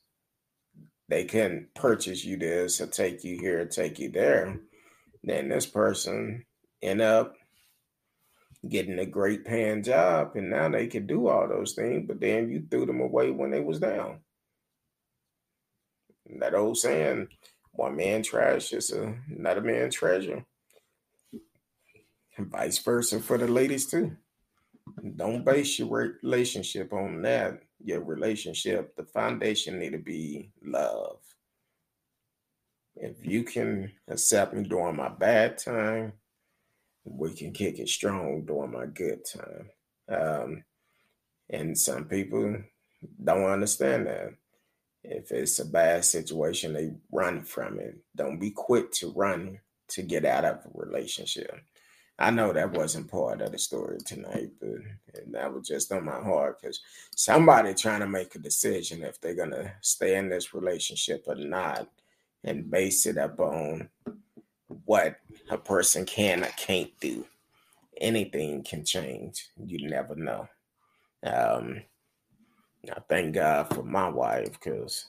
they 1.08 1.24
can 1.24 1.68
purchase 1.74 2.24
you 2.24 2.36
this 2.36 2.80
or 2.80 2.86
take 2.86 3.24
you 3.24 3.38
here, 3.38 3.60
or 3.60 3.66
take 3.66 3.98
you 3.98 4.10
there, 4.10 4.60
then 5.22 5.48
this 5.48 5.66
person 5.66 6.44
end 6.82 7.00
up 7.00 7.34
getting 8.68 8.98
a 8.98 9.06
great 9.06 9.44
paying 9.44 9.82
job 9.82 10.36
and 10.36 10.50
now 10.50 10.68
they 10.68 10.86
can 10.86 11.06
do 11.06 11.28
all 11.28 11.48
those 11.48 11.72
things, 11.72 12.04
but 12.06 12.20
then 12.20 12.50
you 12.50 12.64
threw 12.70 12.86
them 12.86 13.00
away 13.00 13.30
when 13.30 13.50
they 13.50 13.60
was 13.60 13.80
down. 13.80 14.20
That 16.38 16.54
old 16.54 16.78
saying, 16.78 17.28
one 17.72 17.96
man 17.96 18.22
trash 18.22 18.72
is 18.72 18.92
a, 18.92 19.14
another 19.36 19.60
man 19.60 19.90
treasure. 19.90 20.44
And 22.36 22.50
vice 22.50 22.78
versa 22.78 23.20
for 23.20 23.36
the 23.36 23.48
ladies 23.48 23.86
too. 23.86 24.16
Don't 25.16 25.44
base 25.44 25.78
your 25.78 26.18
relationship 26.22 26.92
on 26.92 27.22
that. 27.22 27.62
Your 27.84 28.02
relationship, 28.02 28.94
the 28.96 29.04
foundation 29.04 29.78
need 29.78 29.92
to 29.92 29.98
be 29.98 30.50
love. 30.64 31.18
If 32.94 33.24
you 33.26 33.42
can 33.42 33.92
accept 34.08 34.54
me 34.54 34.62
during 34.62 34.96
my 34.96 35.08
bad 35.08 35.58
time, 35.58 36.12
we 37.04 37.32
can 37.34 37.52
kick 37.52 37.78
it 37.78 37.88
strong 37.88 38.44
during 38.44 38.72
my 38.72 38.86
good 38.86 39.20
time. 39.24 39.70
Um, 40.08 40.64
and 41.50 41.76
some 41.76 42.04
people 42.04 42.56
don't 43.22 43.44
understand 43.44 44.06
that. 44.06 44.34
If 45.04 45.32
it's 45.32 45.58
a 45.58 45.64
bad 45.64 46.04
situation, 46.04 46.72
they 46.72 46.92
run 47.10 47.42
from 47.42 47.80
it. 47.80 47.96
Don't 48.14 48.38
be 48.38 48.50
quick 48.50 48.92
to 48.92 49.12
run 49.12 49.58
to 49.88 50.02
get 50.02 50.24
out 50.24 50.44
of 50.44 50.58
a 50.58 50.70
relationship. 50.74 51.52
I 52.18 52.30
know 52.30 52.52
that 52.52 52.72
wasn't 52.72 53.10
part 53.10 53.40
of 53.40 53.50
the 53.50 53.58
story 53.58 53.98
tonight, 54.04 54.50
but 54.60 54.78
that 55.32 55.52
was 55.52 55.66
just 55.66 55.90
on 55.90 56.04
my 56.04 56.20
heart 56.20 56.60
because 56.60 56.80
somebody 57.16 57.74
trying 57.74 58.00
to 58.00 58.06
make 58.06 58.34
a 58.34 58.38
decision 58.38 59.02
if 59.02 59.20
they're 59.20 59.34
gonna 59.34 59.72
stay 59.80 60.16
in 60.16 60.28
this 60.28 60.54
relationship 60.54 61.24
or 61.26 61.34
not, 61.34 61.88
and 62.44 62.70
base 62.70 63.06
it 63.06 63.18
up 63.18 63.40
on 63.40 63.88
what 64.84 65.16
a 65.52 65.58
person 65.58 66.06
can 66.06 66.42
or 66.42 66.50
can't 66.56 66.90
do. 67.00 67.26
Anything 68.00 68.62
can 68.62 68.84
change. 68.84 69.48
You 69.62 69.88
never 69.88 70.16
know. 70.16 70.48
Um, 71.24 71.82
I 72.90 72.98
thank 73.08 73.34
God 73.34 73.72
for 73.72 73.82
my 73.82 74.08
wife 74.08 74.52
because 74.52 75.06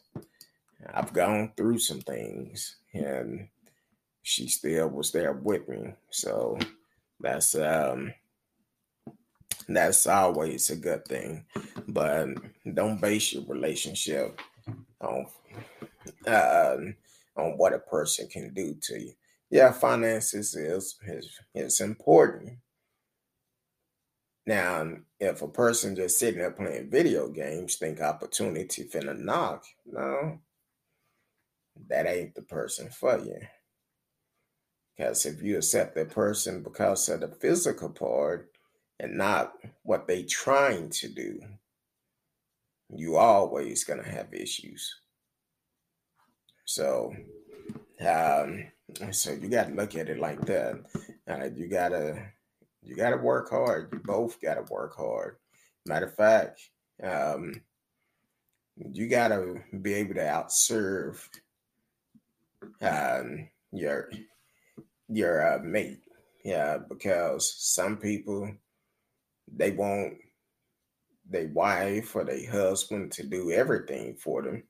I've 0.94 1.14
gone 1.14 1.54
through 1.56 1.80
some 1.80 2.02
things 2.02 2.76
and 2.94 3.48
she 4.22 4.48
still 4.48 4.90
was 4.90 5.12
there 5.12 5.34
with 5.34 5.68
me. 5.68 5.94
So 6.12 6.60
that's 7.20 7.56
um 7.56 8.14
that's 9.68 10.06
always 10.08 10.70
a 10.70 10.76
good 10.76 11.06
thing. 11.06 11.46
But 11.88 12.28
don't 12.74 13.02
base 13.02 13.34
your 13.34 13.44
relationship 13.46 14.40
on 15.02 15.26
uh, 16.28 16.78
on 17.38 17.52
what 17.58 17.74
a 17.74 17.80
person 17.80 18.28
can 18.28 18.54
do 18.54 18.76
to 18.82 19.00
you. 19.00 19.14
Yeah, 19.54 19.72
finances 19.72 20.56
is 20.56 20.98
is, 21.06 21.40
is 21.54 21.80
important. 21.80 22.58
Now, 24.48 24.94
if 25.20 25.44
a 25.44 25.48
person 25.48 25.96
just 25.96 26.18
sitting 26.18 26.40
there 26.40 26.50
playing 26.50 26.90
video 26.90 27.30
games 27.30 27.76
think 27.76 28.02
opportunity 28.02 28.90
finna 28.92 29.16
knock, 29.16 29.64
no, 29.86 30.40
that 31.88 32.08
ain't 32.08 32.34
the 32.34 32.42
person 32.42 32.90
for 32.90 33.20
you. 33.20 33.42
Because 34.98 35.24
if 35.28 35.44
you 35.44 35.58
accept 35.58 35.94
that 35.98 36.10
person 36.10 36.64
because 36.64 37.08
of 37.10 37.20
the 37.20 37.28
physical 37.28 37.90
part 37.92 38.50
and 39.00 39.16
not 39.16 39.54
what 39.84 40.08
they 40.08 40.24
trying 40.24 40.90
to 40.90 41.08
do, 41.08 41.40
you 42.90 43.18
always 43.18 43.84
gonna 43.84 44.02
have 44.02 44.34
issues. 44.34 44.92
So, 46.66 47.14
um, 48.02 48.72
so 49.12 49.32
you 49.32 49.48
got 49.50 49.70
to 49.70 49.74
look 49.74 49.96
at 49.96 50.10
it 50.10 50.20
like 50.20 50.42
that. 50.46 50.84
Uh, 51.30 51.50
you 51.56 51.68
gotta, 51.68 52.32
you 52.82 52.96
gotta 52.96 53.18
work 53.18 53.50
hard. 53.50 53.90
You 53.94 54.00
both 54.00 54.42
gotta 54.42 54.64
work 54.70 54.96
hard. 54.96 55.38
Matter 55.86 56.08
of 56.08 56.16
fact, 56.16 56.62
um, 57.02 57.62
you 58.76 59.08
gotta 59.08 59.56
be 59.82 59.94
able 59.94 60.16
to 60.16 60.22
outserve 60.22 61.28
um, 62.82 63.48
your 63.72 64.10
your 65.10 65.56
uh, 65.56 65.60
mate. 65.64 66.02
Yeah, 66.44 66.78
because 66.90 67.54
some 67.58 67.98
people 67.98 68.52
they 69.56 69.72
want 69.72 70.16
their 71.30 71.48
wife 71.48 72.16
or 72.16 72.26
their 72.26 72.50
husband 72.50 73.12
to 73.14 73.24
do 73.24 73.52
everything 73.52 74.16
for 74.16 74.42
them. 74.42 74.64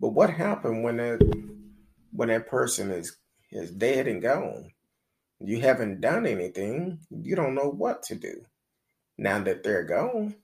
But 0.00 0.10
what 0.10 0.30
happened 0.30 0.82
when 0.82 0.96
that 0.96 1.20
when 2.12 2.28
that 2.28 2.48
person 2.48 2.90
is 2.90 3.16
is 3.50 3.70
dead 3.70 4.06
and 4.06 4.22
gone? 4.22 4.72
You 5.40 5.60
haven't 5.60 6.00
done 6.00 6.26
anything. 6.26 7.00
You 7.10 7.34
don't 7.34 7.54
know 7.54 7.70
what 7.70 8.02
to 8.04 8.14
do 8.14 8.44
now 9.16 9.42
that 9.42 9.62
they're 9.62 9.84
gone. 9.84 10.36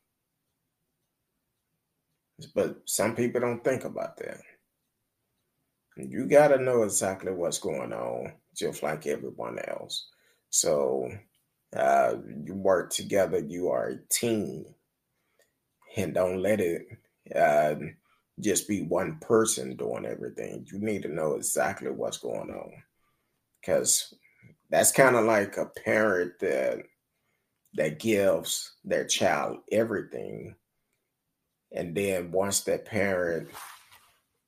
But 2.55 2.83
some 2.85 3.15
people 3.15 3.41
don't 3.41 3.65
think 3.65 3.85
about 3.85 4.17
that. 4.19 4.41
You 5.97 6.27
got 6.27 6.49
to 6.49 6.59
know 6.59 6.83
exactly 6.83 7.33
what's 7.33 7.59
going 7.59 7.93
on 7.93 8.33
just 8.55 8.83
like 8.83 9.07
everyone 9.07 9.59
else. 9.67 10.09
So 10.51 11.11
uh, 11.75 12.17
you 12.45 12.55
work 12.55 12.91
together, 12.91 13.39
you 13.39 13.69
are 13.71 13.89
a 13.89 13.99
team, 14.11 14.67
and 15.97 16.15
don't 16.15 16.43
let 16.43 16.61
it 16.61 16.87
uh, 17.35 17.77
just 18.41 18.69
be 18.69 18.83
one 18.83 19.19
person 19.21 19.77
doing 19.77 20.05
everything. 20.05 20.67
You 20.71 20.79
need 20.79 21.03
to 21.03 21.09
know 21.09 21.35
exactly 21.35 21.91
what's 21.91 22.19
going 22.19 22.51
on 22.51 22.73
because 23.67 24.15
that's 24.71 24.93
kind 24.93 25.17
of 25.17 25.25
like 25.25 25.57
a 25.57 25.67
parent 25.67 26.39
that 26.41 26.83
that 27.75 27.99
gives 27.99 28.77
their 28.85 29.05
child 29.05 29.59
everything 29.71 30.55
and 31.73 31.95
then 31.95 32.31
once 32.31 32.61
that 32.61 32.87
parent 32.87 33.49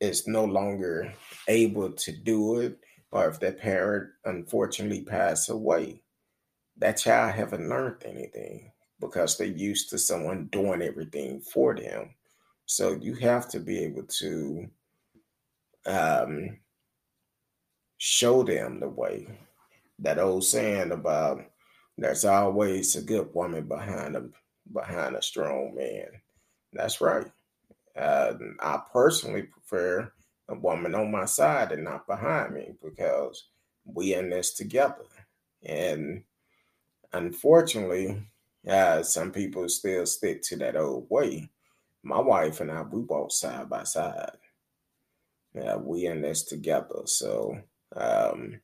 is 0.00 0.28
no 0.28 0.44
longer 0.44 1.12
able 1.48 1.90
to 1.90 2.12
do 2.12 2.60
it 2.60 2.78
or 3.10 3.28
if 3.28 3.40
that 3.40 3.58
parent 3.58 4.10
unfortunately 4.24 5.02
passed 5.02 5.48
away, 5.48 6.02
that 6.76 6.98
child 6.98 7.34
haven't 7.34 7.68
learned 7.68 8.02
anything 8.04 8.70
because 9.00 9.36
they're 9.36 9.46
used 9.46 9.90
to 9.90 9.98
someone 9.98 10.48
doing 10.52 10.82
everything 10.82 11.40
for 11.40 11.74
them. 11.74 12.10
So 12.66 12.92
you 12.92 13.14
have 13.16 13.48
to 13.50 13.60
be 13.60 13.78
able 13.80 14.04
to 14.04 14.68
um, 15.86 16.58
show 17.98 18.42
them 18.42 18.80
the 18.80 18.88
way. 18.88 19.26
That 19.98 20.18
old 20.18 20.44
saying 20.44 20.92
about 20.92 21.44
there's 21.96 22.24
always 22.24 22.94
a 22.94 23.02
good 23.02 23.34
woman 23.34 23.64
behind 23.64 24.16
a 24.16 24.28
behind 24.72 25.16
a 25.16 25.22
strong 25.22 25.74
man. 25.74 26.06
That's 26.72 27.00
right. 27.00 27.26
Uh, 27.96 28.34
I 28.60 28.80
personally 28.92 29.42
prefer 29.42 30.12
a 30.48 30.54
woman 30.54 30.94
on 30.94 31.10
my 31.10 31.24
side 31.24 31.72
and 31.72 31.84
not 31.84 32.06
behind 32.06 32.54
me 32.54 32.74
because 32.82 33.48
we 33.84 34.14
in 34.14 34.30
this 34.30 34.54
together. 34.54 35.04
And 35.64 36.22
unfortunately, 37.12 38.22
uh, 38.68 39.02
some 39.02 39.32
people 39.32 39.68
still 39.68 40.06
stick 40.06 40.42
to 40.42 40.56
that 40.58 40.76
old 40.76 41.06
way. 41.10 41.50
My 42.02 42.20
wife 42.20 42.60
and 42.60 42.70
I, 42.70 42.82
we 42.82 43.00
walk 43.00 43.32
side 43.32 43.68
by 43.68 43.82
side. 43.82 44.36
Yeah, 45.54 45.76
we 45.76 46.06
in 46.06 46.22
this 46.22 46.44
together. 46.44 47.02
So, 47.06 47.58
um, 47.96 48.60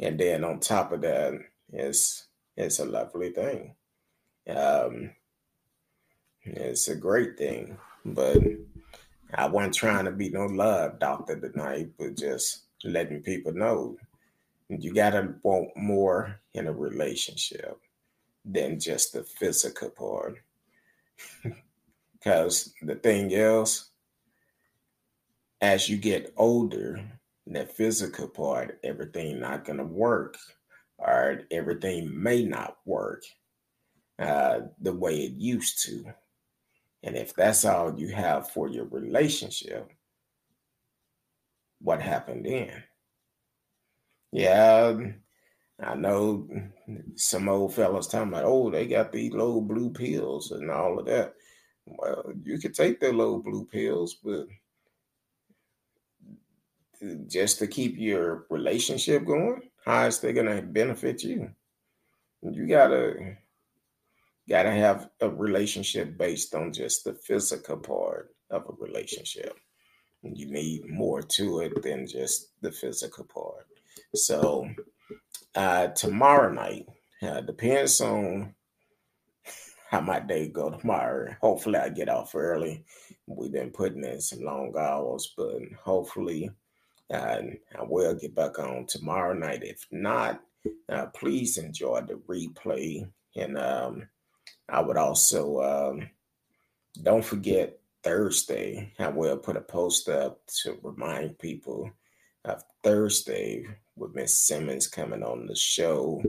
and 0.00 0.18
then 0.18 0.44
on 0.44 0.60
top 0.60 0.92
of 0.92 1.02
that, 1.02 1.34
it's 1.72 2.26
it's 2.56 2.78
a 2.78 2.84
lovely 2.84 3.30
thing. 3.30 3.74
Um, 4.48 5.10
it's 6.42 6.88
a 6.88 6.96
great 6.96 7.38
thing, 7.38 7.78
but 8.04 8.38
I 9.34 9.46
wasn't 9.46 9.74
trying 9.74 10.04
to 10.04 10.10
be 10.10 10.28
no 10.28 10.46
love 10.46 10.98
doctor 10.98 11.40
tonight, 11.40 11.90
but 11.98 12.16
just 12.16 12.64
letting 12.84 13.22
people 13.22 13.52
know 13.52 13.96
you 14.68 14.94
gotta 14.94 15.34
want 15.42 15.76
more 15.76 16.40
in 16.54 16.66
a 16.66 16.72
relationship 16.72 17.78
than 18.44 18.78
just 18.80 19.12
the 19.12 19.24
physical 19.24 19.90
part. 19.90 20.36
Because 22.12 22.72
the 22.80 22.94
thing 22.94 23.32
is, 23.32 23.90
as 25.60 25.90
you 25.90 25.98
get 25.98 26.32
older, 26.38 27.04
that 27.46 27.76
physical 27.76 28.28
part, 28.28 28.80
everything 28.82 29.40
not 29.40 29.64
gonna 29.64 29.84
work, 29.84 30.36
or 30.98 31.42
everything 31.50 32.10
may 32.22 32.44
not 32.44 32.78
work 32.86 33.22
uh, 34.18 34.60
the 34.80 34.92
way 34.92 35.24
it 35.24 35.32
used 35.32 35.82
to. 35.84 36.04
And 37.02 37.16
if 37.16 37.34
that's 37.34 37.64
all 37.64 37.98
you 37.98 38.08
have 38.14 38.50
for 38.50 38.68
your 38.68 38.86
relationship, 38.86 39.92
what 41.80 42.00
happened 42.00 42.46
then? 42.46 42.82
Yeah, 44.32 44.98
I 45.80 45.94
know 45.94 46.48
some 47.16 47.48
old 47.48 47.74
fellas 47.74 48.06
talking 48.06 48.28
about, 48.28 48.44
oh, 48.44 48.70
they 48.70 48.86
got 48.86 49.12
these 49.12 49.32
little 49.32 49.60
blue 49.60 49.90
pills 49.90 50.52
and 50.52 50.70
all 50.70 50.98
of 50.98 51.06
that. 51.06 51.34
Well, 51.84 52.32
you 52.42 52.58
could 52.58 52.74
take 52.74 53.00
the 53.00 53.12
little 53.12 53.42
blue 53.42 53.66
pills, 53.66 54.16
but 54.24 54.46
just 57.26 57.58
to 57.58 57.66
keep 57.66 57.96
your 57.98 58.46
relationship 58.50 59.24
going, 59.24 59.62
how 59.84 60.06
is 60.06 60.20
they 60.20 60.32
gonna 60.32 60.62
benefit 60.62 61.22
you? 61.22 61.50
You 62.42 62.66
gotta 62.66 63.36
got 64.48 64.64
to 64.64 64.70
have 64.70 65.08
a 65.20 65.28
relationship 65.28 66.18
based 66.18 66.54
on 66.54 66.72
just 66.72 67.04
the 67.04 67.14
physical 67.14 67.76
part 67.76 68.34
of 68.50 68.64
a 68.68 68.84
relationship. 68.84 69.56
You 70.22 70.50
need 70.50 70.88
more 70.88 71.22
to 71.22 71.60
it 71.60 71.82
than 71.82 72.06
just 72.06 72.50
the 72.60 72.72
physical 72.72 73.24
part. 73.24 73.66
So, 74.14 74.68
uh, 75.54 75.88
tomorrow 75.88 76.52
night, 76.52 76.86
uh, 77.22 77.40
depends 77.42 78.00
on 78.00 78.54
how 79.90 80.00
my 80.00 80.20
day 80.20 80.48
go 80.48 80.70
tomorrow. 80.70 81.34
Hopefully, 81.40 81.78
I 81.78 81.90
get 81.90 82.08
off 82.08 82.34
early. 82.34 82.84
We've 83.26 83.52
been 83.52 83.70
putting 83.70 84.04
in 84.04 84.20
some 84.20 84.40
long 84.40 84.74
hours, 84.76 85.32
but 85.36 85.60
hopefully, 85.82 86.50
uh, 87.12 87.40
I 87.78 87.82
will 87.82 88.14
get 88.14 88.34
back 88.34 88.58
on 88.58 88.86
tomorrow 88.86 89.34
night. 89.34 89.62
If 89.62 89.86
not, 89.90 90.40
uh, 90.88 91.06
please 91.06 91.58
enjoy 91.58 92.02
the 92.02 92.14
replay 92.28 93.08
and 93.36 93.58
um, 93.58 94.08
I 94.68 94.80
would 94.80 94.96
also 94.96 95.60
um, 95.60 96.08
don't 97.02 97.24
forget 97.24 97.78
Thursday. 98.02 98.92
I 98.98 99.08
will 99.08 99.36
put 99.36 99.56
a 99.56 99.60
post 99.60 100.08
up 100.08 100.40
to 100.62 100.78
remind 100.82 101.38
people 101.38 101.90
of 102.44 102.62
Thursday 102.82 103.66
with 103.96 104.14
Miss 104.14 104.38
Simmons 104.38 104.88
coming 104.88 105.22
on 105.22 105.46
the 105.46 105.56
show, 105.56 106.22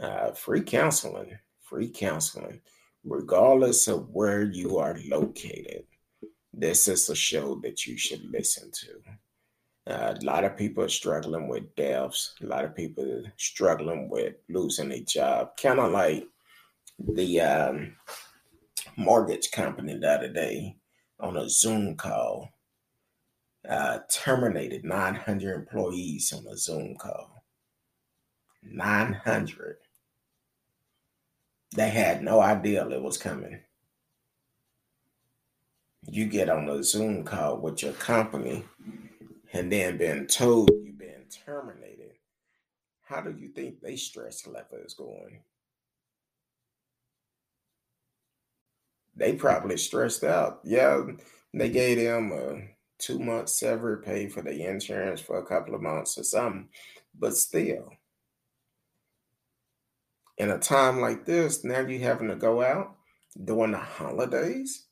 Uh, 0.00 0.32
free 0.34 0.62
counseling, 0.62 1.38
free 1.60 1.88
counseling, 1.88 2.60
regardless 3.04 3.86
of 3.88 4.08
where 4.10 4.42
you 4.42 4.78
are 4.78 4.98
located. 5.06 5.84
This 6.52 6.88
is 6.88 7.08
a 7.08 7.14
show 7.14 7.60
that 7.62 7.86
you 7.86 7.96
should 7.96 8.24
listen 8.30 8.70
to. 8.82 9.00
Uh, 9.88 10.14
a 10.20 10.24
lot 10.24 10.44
of 10.44 10.56
people 10.56 10.84
are 10.84 10.88
struggling 10.88 11.48
with 11.48 11.74
deaths. 11.74 12.34
A 12.42 12.46
lot 12.46 12.64
of 12.64 12.76
people 12.76 13.04
are 13.04 13.32
struggling 13.36 14.08
with 14.08 14.34
losing 14.48 14.92
a 14.92 15.00
job. 15.00 15.56
Kind 15.60 15.80
of 15.80 15.90
like 15.90 16.24
the 16.98 17.40
um, 17.40 17.96
mortgage 18.96 19.50
company 19.50 19.96
the 19.98 20.08
other 20.08 20.32
day 20.32 20.76
on 21.18 21.36
a 21.36 21.48
Zoom 21.48 21.96
call 21.96 22.48
uh, 23.68 23.98
terminated 24.10 24.84
900 24.84 25.54
employees 25.54 26.32
on 26.32 26.46
a 26.46 26.56
Zoom 26.56 26.96
call. 26.96 27.44
900. 28.62 29.76
They 31.74 31.88
had 31.88 32.22
no 32.22 32.40
idea 32.40 32.88
it 32.88 33.02
was 33.02 33.18
coming. 33.18 33.60
You 36.08 36.26
get 36.26 36.48
on 36.48 36.68
a 36.68 36.82
Zoom 36.82 37.24
call 37.24 37.58
with 37.58 37.82
your 37.82 37.92
company 37.94 38.64
and 39.52 39.70
then 39.70 39.98
being 39.98 40.26
told 40.26 40.70
you've 40.70 40.98
been 40.98 41.24
terminated. 41.44 42.12
How 43.02 43.20
do 43.20 43.34
you 43.38 43.48
think 43.48 43.80
they 43.80 43.96
stress 43.96 44.46
level 44.46 44.78
is 44.84 44.94
going? 44.94 45.40
They 49.14 49.34
probably 49.34 49.76
stressed 49.76 50.24
out. 50.24 50.60
Yeah, 50.64 51.02
they 51.52 51.68
gave 51.68 51.98
them 51.98 52.32
a 52.32 52.62
two 52.98 53.18
month 53.18 53.50
sever 53.50 53.98
pay 53.98 54.28
for 54.28 54.40
the 54.40 54.66
insurance 54.66 55.20
for 55.20 55.38
a 55.38 55.46
couple 55.46 55.74
of 55.74 55.82
months 55.82 56.16
or 56.16 56.24
something, 56.24 56.68
but 57.18 57.36
still, 57.36 57.92
in 60.38 60.50
a 60.50 60.58
time 60.58 61.00
like 61.00 61.26
this, 61.26 61.62
now 61.62 61.80
you 61.80 61.98
having 61.98 62.28
to 62.28 62.36
go 62.36 62.62
out 62.62 62.96
during 63.44 63.72
the 63.72 63.78
holidays, 63.78 64.86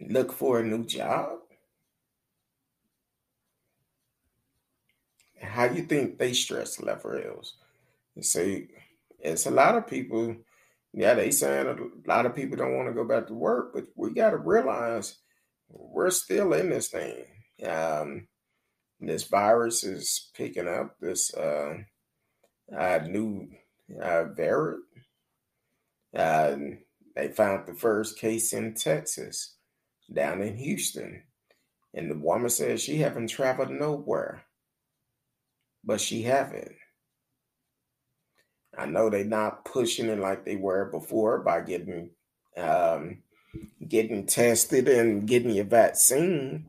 look 0.00 0.32
for 0.32 0.60
a 0.60 0.64
new 0.64 0.84
job. 0.86 1.41
How 5.42 5.64
you 5.64 5.82
think 5.82 6.18
they 6.18 6.32
stress 6.32 6.80
level 6.80 7.12
is? 7.12 7.54
You 8.14 8.22
see, 8.22 8.68
it's 9.18 9.46
a 9.46 9.50
lot 9.50 9.76
of 9.76 9.86
people. 9.86 10.36
Yeah, 10.94 11.14
they 11.14 11.30
saying 11.30 11.66
a 11.66 12.08
lot 12.08 12.26
of 12.26 12.34
people 12.34 12.56
don't 12.56 12.76
want 12.76 12.88
to 12.88 12.94
go 12.94 13.04
back 13.04 13.26
to 13.26 13.34
work, 13.34 13.72
but 13.74 13.86
we 13.96 14.10
got 14.10 14.30
to 14.30 14.36
realize 14.36 15.16
we're 15.68 16.10
still 16.10 16.52
in 16.52 16.70
this 16.70 16.88
thing. 16.88 17.24
Um, 17.66 18.28
this 19.00 19.24
virus 19.24 19.84
is 19.84 20.30
picking 20.34 20.68
up. 20.68 20.96
This 21.00 21.34
uh, 21.34 21.78
uh, 22.76 23.00
new 23.06 23.48
uh, 24.00 24.24
variant. 24.24 24.84
Uh, 26.16 26.56
they 27.14 27.28
found 27.28 27.66
the 27.66 27.74
first 27.74 28.18
case 28.18 28.52
in 28.52 28.74
Texas, 28.74 29.56
down 30.12 30.42
in 30.42 30.56
Houston, 30.56 31.22
and 31.94 32.10
the 32.10 32.18
woman 32.18 32.50
says 32.50 32.82
she 32.82 32.98
haven't 32.98 33.28
traveled 33.28 33.70
nowhere, 33.70 34.44
but 35.84 36.00
she 36.00 36.22
haven't. 36.22 36.72
I 38.76 38.86
know 38.86 39.10
they're 39.10 39.24
not 39.24 39.64
pushing 39.64 40.08
it 40.08 40.18
like 40.18 40.44
they 40.44 40.56
were 40.56 40.86
before 40.86 41.40
by 41.40 41.60
getting 41.60 42.10
um, 42.56 43.18
getting 43.86 44.26
tested 44.26 44.88
and 44.88 45.26
getting 45.26 45.50
your 45.50 45.64
vaccine. 45.64 46.66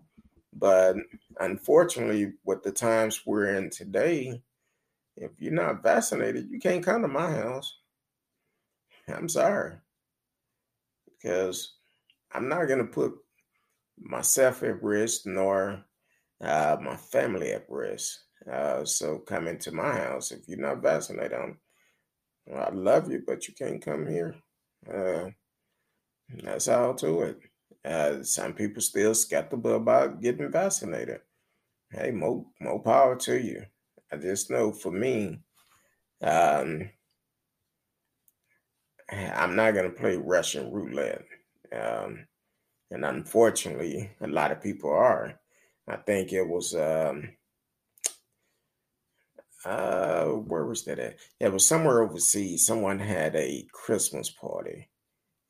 But 0.54 0.98
unfortunately, 1.40 2.34
with 2.46 2.64
the 2.64 2.72
times 2.72 3.22
we're 3.26 3.56
in 3.56 3.70
today, 3.70 4.42
if 5.16 5.32
you're 5.40 5.54
not 5.54 5.84
vaccinated, 5.84 6.50
you 6.50 6.60
can't 6.60 6.84
come 6.84 7.02
to 7.02 7.08
my 7.08 7.32
house. 7.32 7.78
I'm 9.08 9.30
sorry. 9.30 9.76
Because 11.22 11.76
I'm 12.32 12.50
not 12.50 12.66
going 12.66 12.80
to 12.80 12.92
put 12.92 13.14
myself 13.98 14.64
at 14.64 14.84
risk 14.84 15.26
nor 15.26 15.84
uh, 16.42 16.78
my 16.82 16.96
family 16.96 17.52
at 17.52 17.66
risk. 17.70 18.23
Uh, 18.50 18.84
so 18.84 19.20
come 19.20 19.48
into 19.48 19.72
my 19.72 19.92
house 19.92 20.32
if 20.32 20.48
you're 20.48 20.60
not 20.60 20.82
vaccinated. 20.82 21.34
I'm, 21.34 21.58
I 22.54 22.70
love 22.72 23.10
you, 23.12 23.24
but 23.26 23.48
you 23.48 23.54
can't 23.54 23.82
come 23.82 24.08
here. 24.08 24.36
Uh, 24.92 25.30
that's 26.44 26.68
all 26.68 26.94
to 26.96 27.22
it. 27.22 27.40
Uh, 27.86 28.24
some 28.24 28.54
people 28.54 28.82
still 28.82 29.14
skeptical 29.14 29.76
about 29.76 30.22
getting 30.22 30.52
vaccinated. 30.52 31.22
Hey, 31.90 32.12
more 32.12 32.46
more 32.60 32.82
power 32.82 33.16
to 33.18 33.40
you. 33.40 33.64
I 34.12 34.18
just 34.18 34.50
know 34.50 34.72
for 34.72 34.92
me, 34.92 35.40
um, 36.22 36.90
I'm 39.12 39.56
not 39.56 39.74
gonna 39.74 39.90
play 39.90 40.18
Russian 40.18 40.72
roulette. 40.72 41.24
Um, 41.72 42.26
and 42.92 43.06
unfortunately, 43.06 44.12
a 44.22 44.28
lot 44.28 44.52
of 44.52 44.62
people 44.62 44.92
are. 44.92 45.40
I 45.88 45.98
think 45.98 46.32
it 46.32 46.48
was 46.48 46.76
um, 46.76 47.30
uh, 49.66 50.26
where 50.26 50.66
was 50.66 50.84
that 50.86 51.00
at? 51.00 51.18
It 51.40 51.52
was 51.52 51.66
somewhere 51.66 52.02
overseas. 52.02 52.66
Someone 52.66 53.00
had 53.00 53.36
a 53.36 53.68
Christmas 53.72 54.30
party 54.30 54.90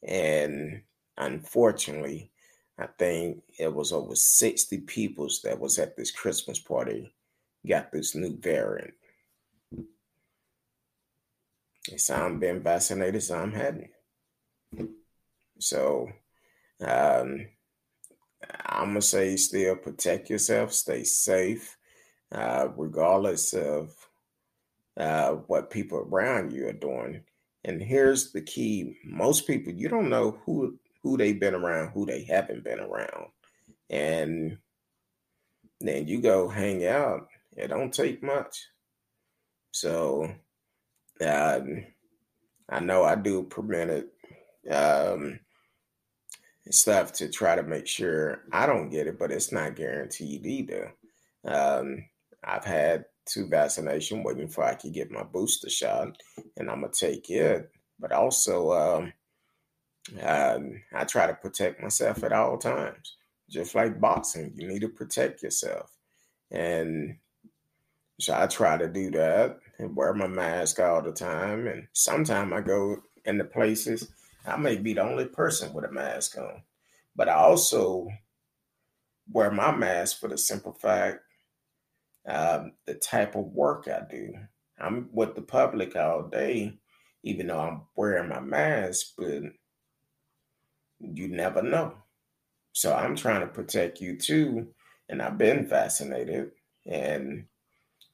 and 0.05 0.81
unfortunately, 1.17 2.31
I 2.77 2.87
think 2.97 3.43
it 3.59 3.73
was 3.73 3.91
over 3.93 4.15
60 4.15 4.79
peoples 4.79 5.41
that 5.43 5.59
was 5.59 5.79
at 5.79 5.95
this 5.95 6.11
Christmas 6.11 6.59
party 6.59 7.13
got 7.67 7.91
this 7.91 8.15
new 8.15 8.37
variant. 8.37 8.93
And 11.89 11.99
some 11.99 12.39
been 12.39 12.61
vaccinated, 12.63 13.23
some 13.23 13.51
hadn't. 13.51 13.91
So 15.59 16.09
um, 16.81 17.47
I'm 18.65 18.87
gonna 18.89 19.01
say 19.01 19.35
still 19.35 19.75
protect 19.75 20.29
yourself, 20.29 20.73
stay 20.73 21.03
safe, 21.03 21.77
uh, 22.33 22.69
regardless 22.75 23.53
of 23.53 23.95
uh, 24.97 25.31
what 25.47 25.69
people 25.69 25.99
around 25.99 26.51
you 26.51 26.67
are 26.67 26.73
doing. 26.73 27.23
And 27.63 27.81
here's 27.81 28.31
the 28.31 28.41
key: 28.41 28.97
most 29.05 29.47
people 29.47 29.71
you 29.73 29.87
don't 29.87 30.09
know 30.09 30.39
who 30.45 30.77
who 31.03 31.17
they've 31.17 31.39
been 31.39 31.55
around, 31.55 31.91
who 31.93 32.05
they 32.05 32.23
haven't 32.23 32.63
been 32.63 32.79
around, 32.79 33.27
and 33.89 34.57
then 35.79 36.07
you 36.07 36.21
go 36.21 36.47
hang 36.47 36.85
out. 36.85 37.27
It 37.55 37.67
don't 37.67 37.93
take 37.93 38.23
much. 38.23 38.67
So, 39.71 40.31
um, 41.25 41.85
I 42.69 42.79
know 42.79 43.03
I 43.03 43.15
do 43.15 43.43
prevented 43.43 44.05
um, 44.69 45.39
stuff 46.69 47.13
to 47.13 47.29
try 47.29 47.55
to 47.55 47.63
make 47.63 47.87
sure 47.87 48.43
I 48.51 48.65
don't 48.65 48.89
get 48.89 49.07
it, 49.07 49.19
but 49.19 49.31
it's 49.31 49.51
not 49.51 49.75
guaranteed 49.75 50.45
either. 50.45 50.93
Um, 51.45 52.05
I've 52.43 52.65
had 52.65 53.05
two 53.25 53.47
vaccination, 53.47 54.23
waiting 54.23 54.47
for 54.47 54.63
I 54.63 54.75
could 54.75 54.93
get 54.93 55.11
my 55.11 55.23
booster 55.23 55.69
shot, 55.69 56.17
and 56.57 56.69
I'm 56.69 56.81
gonna 56.81 56.93
take 56.93 57.29
it. 57.29 57.71
But 57.99 58.11
also, 58.11 58.71
um, 58.71 59.13
um, 60.21 60.81
I 60.93 61.03
try 61.05 61.27
to 61.27 61.33
protect 61.33 61.81
myself 61.81 62.23
at 62.23 62.33
all 62.33 62.57
times. 62.57 63.17
Just 63.49 63.75
like 63.75 63.99
boxing, 63.99 64.53
you 64.55 64.67
need 64.67 64.81
to 64.81 64.89
protect 64.89 65.43
yourself, 65.43 65.95
and 66.51 67.17
so 68.19 68.33
I 68.33 68.47
try 68.47 68.77
to 68.77 68.87
do 68.87 69.11
that 69.11 69.59
and 69.79 69.95
wear 69.95 70.13
my 70.13 70.27
mask 70.27 70.79
all 70.79 71.01
the 71.01 71.11
time. 71.11 71.67
And 71.67 71.87
sometimes 71.93 72.53
I 72.53 72.61
go 72.61 72.97
into 73.25 73.43
places 73.43 74.09
I 74.45 74.57
may 74.57 74.75
be 74.75 74.93
the 74.93 75.03
only 75.03 75.25
person 75.25 75.73
with 75.73 75.85
a 75.85 75.91
mask 75.91 76.37
on, 76.37 76.61
but 77.15 77.29
I 77.29 77.33
also 77.33 78.07
wear 79.31 79.51
my 79.51 79.73
mask 79.73 80.19
for 80.19 80.27
the 80.27 80.37
simple 80.37 80.73
fact 80.73 81.19
um, 82.27 82.73
the 82.85 82.95
type 82.95 83.35
of 83.35 83.45
work 83.45 83.87
I 83.87 84.01
do. 84.09 84.33
I'm 84.79 85.09
with 85.11 85.35
the 85.35 85.41
public 85.41 85.95
all 85.95 86.23
day, 86.23 86.77
even 87.23 87.47
though 87.47 87.59
I'm 87.59 87.81
wearing 87.95 88.29
my 88.29 88.39
mask, 88.39 89.13
but 89.17 89.43
you 90.99 91.27
never 91.27 91.61
know. 91.61 91.93
So 92.73 92.93
I'm 92.93 93.15
trying 93.15 93.41
to 93.41 93.47
protect 93.47 94.01
you 94.01 94.17
too. 94.17 94.67
And 95.09 95.21
I've 95.21 95.37
been 95.37 95.67
vaccinated, 95.67 96.51
and 96.85 97.45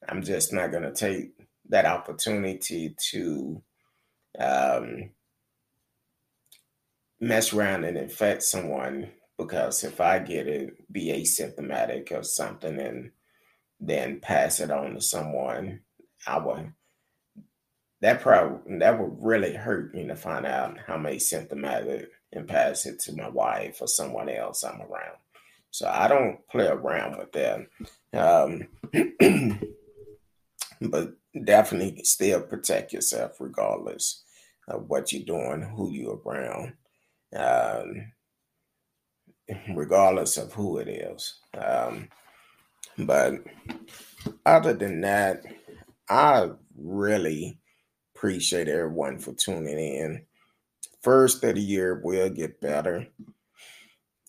I'm 0.08 0.24
just 0.24 0.52
not 0.52 0.72
going 0.72 0.84
to 0.84 0.94
take 0.94 1.32
that 1.70 1.86
opportunity 1.86 2.96
to 3.12 3.62
um, 4.40 5.12
mess 7.20 7.54
around 7.54 7.84
and 7.84 7.98
infect 7.98 8.44
someone 8.44 9.12
because 9.38 9.84
if 9.84 10.02
I 10.02 10.20
get 10.20 10.48
it, 10.48 10.92
be 10.92 11.08
asymptomatic 11.08 12.12
or 12.12 12.24
something, 12.24 12.80
and 12.80 13.12
then 13.80 14.20
pass 14.20 14.60
it 14.60 14.72
on 14.72 14.96
to 14.96 15.02
someone, 15.02 15.82
I 16.28 16.38
would 16.38 16.74
that 18.02 18.22
probably 18.22 18.78
that 18.78 19.00
would 19.00 19.18
really 19.20 19.54
hurt 19.54 19.94
me 19.94 20.08
to 20.08 20.16
find 20.16 20.46
out 20.46 20.78
how 20.86 20.98
many 20.98 21.20
symptomatic 21.20 22.10
and 22.32 22.48
pass 22.48 22.86
it 22.86 23.00
to 23.00 23.16
my 23.16 23.28
wife 23.28 23.82
or 23.82 23.88
someone 23.88 24.30
else 24.30 24.64
I'm 24.64 24.82
around. 24.82 25.18
So 25.72 25.88
I 25.88 26.08
don't 26.08 26.48
play 26.48 26.68
around 26.68 27.18
with 27.18 27.32
that. 27.34 27.68
Um, 28.14 28.68
but 30.82 31.14
definitely 31.44 32.04
still 32.04 32.42
protect 32.42 32.94
yourself 32.94 33.34
regardless 33.40 34.24
of 34.68 34.88
what 34.88 35.12
you're 35.12 35.24
doing, 35.24 35.62
who 35.62 35.92
you're 35.92 36.22
around, 36.26 36.74
um, 37.36 38.12
regardless 39.76 40.38
of 40.38 40.54
who 40.54 40.78
it 40.78 40.88
is. 40.88 41.36
Um, 41.58 42.08
but 43.06 43.36
other 44.46 44.74
than 44.74 45.02
that, 45.02 45.44
I 46.10 46.50
really 46.78 47.60
appreciate 48.16 48.68
everyone 48.68 49.20
for 49.20 49.34
tuning 49.34 49.78
in. 49.78 50.26
First 51.02 51.44
of 51.44 51.56
the 51.56 51.62
year 51.62 52.02
will 52.04 52.30
get 52.30 52.62
better. 52.62 53.08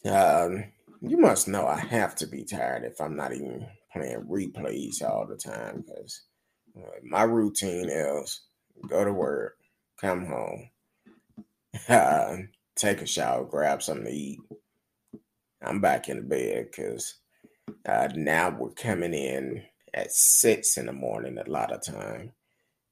Um, 0.04 0.64
you 1.00 1.18
must 1.18 1.48
know 1.48 1.66
I 1.66 1.80
have 1.80 2.14
to 2.16 2.26
be 2.26 2.44
tired 2.44 2.84
if 2.84 3.00
I'm 3.00 3.16
not 3.16 3.32
even 3.32 3.66
playing 3.92 4.26
replays 4.28 5.02
all 5.02 5.26
the 5.26 5.36
time 5.36 5.84
because 5.86 6.22
my 7.02 7.22
routine 7.24 7.88
is 7.88 8.42
go 8.88 9.04
to 9.04 9.12
work, 9.12 9.56
come 10.00 10.26
home, 10.26 10.70
uh, 11.88 12.36
take 12.76 13.02
a 13.02 13.06
shower, 13.06 13.44
grab 13.44 13.82
something 13.82 14.06
to 14.06 14.12
eat. 14.12 14.40
I'm 15.62 15.80
back 15.80 16.08
in 16.08 16.16
the 16.16 16.22
bed 16.22 16.68
because 16.70 17.16
uh, 17.86 18.08
now 18.14 18.50
we're 18.50 18.70
coming 18.70 19.14
in 19.14 19.62
at 19.94 20.12
six 20.12 20.76
in 20.76 20.86
the 20.86 20.92
morning 20.92 21.38
a 21.38 21.50
lot 21.50 21.72
of 21.72 21.82
time, 21.82 22.32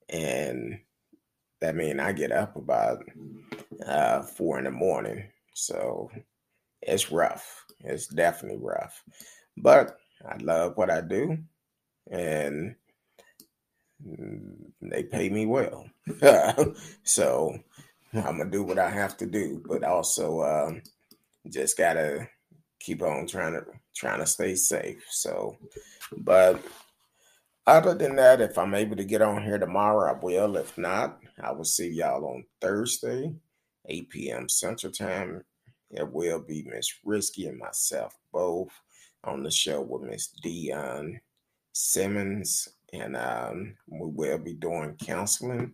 and 0.08 0.80
that 1.60 1.76
means 1.76 2.00
I 2.00 2.12
get 2.12 2.32
up 2.32 2.56
about 2.56 3.04
uh, 3.86 4.22
four 4.22 4.58
in 4.58 4.64
the 4.64 4.70
morning. 4.70 5.24
So 5.54 6.10
it's 6.82 7.10
rough. 7.10 7.64
It's 7.80 8.06
definitely 8.08 8.58
rough, 8.60 9.02
but 9.56 9.98
I 10.28 10.36
love 10.38 10.76
what 10.76 10.90
I 10.90 11.00
do, 11.00 11.38
and 12.10 12.74
they 14.80 15.02
pay 15.04 15.28
me 15.28 15.46
well. 15.46 15.88
so 17.04 17.58
I'm 18.14 18.38
gonna 18.38 18.50
do 18.50 18.62
what 18.62 18.78
I 18.78 18.90
have 18.90 19.16
to 19.18 19.26
do, 19.26 19.62
but 19.66 19.84
also 19.84 20.42
um, 20.42 20.82
just 21.48 21.76
gotta 21.76 22.28
keep 22.80 23.02
on 23.02 23.26
trying 23.26 23.54
to 23.54 23.64
trying 23.94 24.20
to 24.20 24.26
stay 24.26 24.54
safe. 24.54 25.04
So, 25.10 25.56
but 26.16 26.62
other 27.66 27.94
than 27.94 28.16
that, 28.16 28.40
if 28.40 28.56
I'm 28.56 28.74
able 28.74 28.96
to 28.96 29.04
get 29.04 29.22
on 29.22 29.42
here 29.42 29.58
tomorrow, 29.58 30.10
I 30.10 30.18
will. 30.18 30.56
If 30.56 30.76
not, 30.78 31.18
I 31.42 31.52
will 31.52 31.64
see 31.64 31.88
y'all 31.88 32.24
on 32.24 32.44
Thursday, 32.60 33.32
8 33.86 34.08
p.m. 34.10 34.48
Central 34.48 34.92
Time. 34.92 35.44
It 35.90 36.10
will 36.10 36.40
be 36.40 36.66
Miss 36.70 36.92
Risky 37.04 37.46
and 37.46 37.58
myself 37.58 38.14
both 38.32 38.70
on 39.24 39.42
the 39.42 39.50
show 39.50 39.80
with 39.80 40.02
Miss 40.02 40.28
Dion 40.42 41.18
Simmons 41.72 42.68
and 42.92 43.16
um, 43.16 43.74
we 43.86 44.08
will 44.08 44.38
be 44.38 44.54
doing 44.54 44.96
counseling 45.02 45.72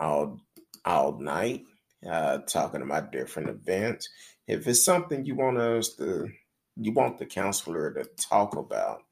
all 0.00 0.40
all 0.84 1.18
night, 1.18 1.62
uh, 2.08 2.38
talking 2.38 2.82
about 2.82 3.12
different 3.12 3.48
events. 3.48 4.08
If 4.46 4.66
it's 4.66 4.84
something 4.84 5.24
you 5.24 5.34
want 5.34 5.58
us 5.58 5.90
to, 5.96 6.30
you 6.76 6.92
want 6.92 7.18
the 7.18 7.26
counselor 7.26 7.92
to 7.92 8.04
talk 8.16 8.56
about, 8.56 9.02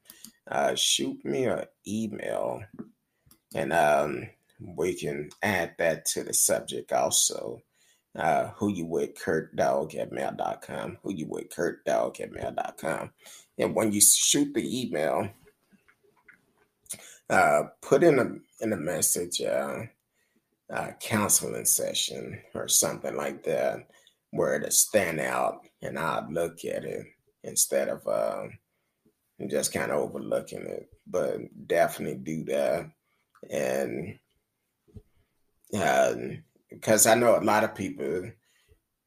uh, 0.49 0.75
shoot 0.75 1.23
me 1.23 1.45
an 1.45 1.65
email, 1.87 2.61
and 3.55 3.71
um, 3.71 4.27
we 4.59 4.93
can 4.93 5.29
add 5.41 5.75
that 5.77 6.05
to 6.05 6.23
the 6.23 6.33
subject 6.33 6.91
also. 6.91 7.61
Uh, 8.13 8.49
who 8.57 8.67
you 8.67 8.85
with 8.85 9.17
Kurt 9.17 9.55
Dog 9.55 9.95
at 9.95 10.11
mail.com. 10.11 10.97
Who 11.01 11.13
you 11.13 11.27
with 11.27 11.49
Kurt 11.49 11.85
Dog 11.85 12.19
at 12.19 12.33
mail.com. 12.33 13.11
And 13.57 13.73
when 13.73 13.93
you 13.93 14.01
shoot 14.01 14.53
the 14.53 14.81
email, 14.81 15.29
uh, 17.29 17.63
put 17.81 18.03
in 18.03 18.19
a 18.19 18.63
in 18.63 18.73
a 18.73 18.77
message 18.77 19.39
uh, 19.39 19.83
uh, 20.69 20.91
counseling 20.99 21.63
session 21.63 22.41
or 22.53 22.67
something 22.67 23.15
like 23.15 23.43
that 23.43 23.87
where 24.31 24.59
to 24.59 24.71
stand 24.71 25.19
out 25.19 25.59
and 25.81 25.99
I'd 25.99 26.31
look 26.31 26.65
at 26.65 26.83
it 26.83 27.05
instead 27.43 27.89
of 27.89 28.07
uh, 28.07 28.47
just 29.47 29.73
kind 29.73 29.91
of 29.91 29.99
overlooking 29.99 30.65
it. 30.65 30.89
But 31.07 31.39
definitely 31.67 32.17
do 32.17 32.43
that. 32.45 32.89
And 33.49 34.17
because 36.69 37.07
uh, 37.07 37.11
I 37.11 37.15
know 37.15 37.37
a 37.37 37.41
lot 37.41 37.63
of 37.63 37.75
people, 37.75 38.31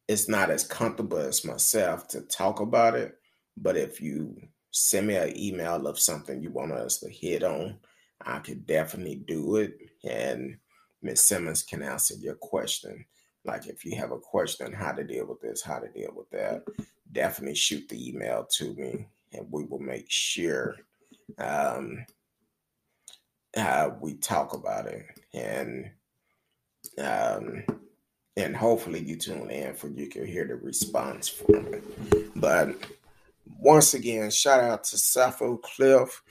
it's 0.08 0.28
not 0.28 0.50
as 0.50 0.66
comfortable 0.66 1.18
as 1.18 1.44
myself 1.44 2.08
to 2.08 2.20
talk 2.22 2.60
about 2.60 2.94
it. 2.94 3.14
But 3.56 3.76
if 3.76 4.00
you 4.00 4.36
send 4.70 5.06
me 5.06 5.16
an 5.16 5.38
email 5.38 5.86
of 5.86 5.98
something 5.98 6.42
you 6.42 6.50
want 6.50 6.72
us 6.72 6.98
to 6.98 7.08
hit 7.08 7.42
on, 7.42 7.78
I 8.24 8.40
could 8.40 8.66
definitely 8.66 9.16
do 9.26 9.56
it. 9.56 9.78
And 10.02 10.58
Miss 11.02 11.22
Simmons 11.22 11.62
can 11.62 11.82
answer 11.82 12.14
your 12.14 12.34
question. 12.34 13.04
Like 13.44 13.66
if 13.66 13.84
you 13.84 13.96
have 13.96 14.12
a 14.12 14.18
question 14.18 14.72
how 14.72 14.92
to 14.92 15.04
deal 15.04 15.26
with 15.26 15.40
this, 15.40 15.62
how 15.62 15.78
to 15.78 15.88
deal 15.88 16.12
with 16.14 16.30
that, 16.30 16.64
definitely 17.12 17.54
shoot 17.54 17.88
the 17.88 18.08
email 18.08 18.46
to 18.52 18.74
me 18.74 19.06
and 19.32 19.46
we 19.50 19.64
will 19.64 19.80
make 19.80 20.06
sure 20.08 20.76
um, 21.38 22.04
uh, 23.56 23.90
we 24.00 24.14
talk 24.14 24.54
about 24.54 24.86
it. 24.86 25.06
And 25.32 25.90
um, 26.98 27.64
and 28.36 28.56
hopefully 28.56 29.00
you 29.00 29.16
tune 29.16 29.50
in 29.50 29.74
for 29.74 29.88
you 29.88 30.08
can 30.08 30.26
hear 30.26 30.46
the 30.46 30.56
response 30.56 31.28
from 31.28 31.72
it. 31.72 31.84
But 32.36 32.76
once 33.58 33.94
again, 33.94 34.30
shout 34.30 34.60
out 34.60 34.84
to 34.84 34.98
South 34.98 35.40
Oak 35.40 35.62
Cliff 35.62 36.22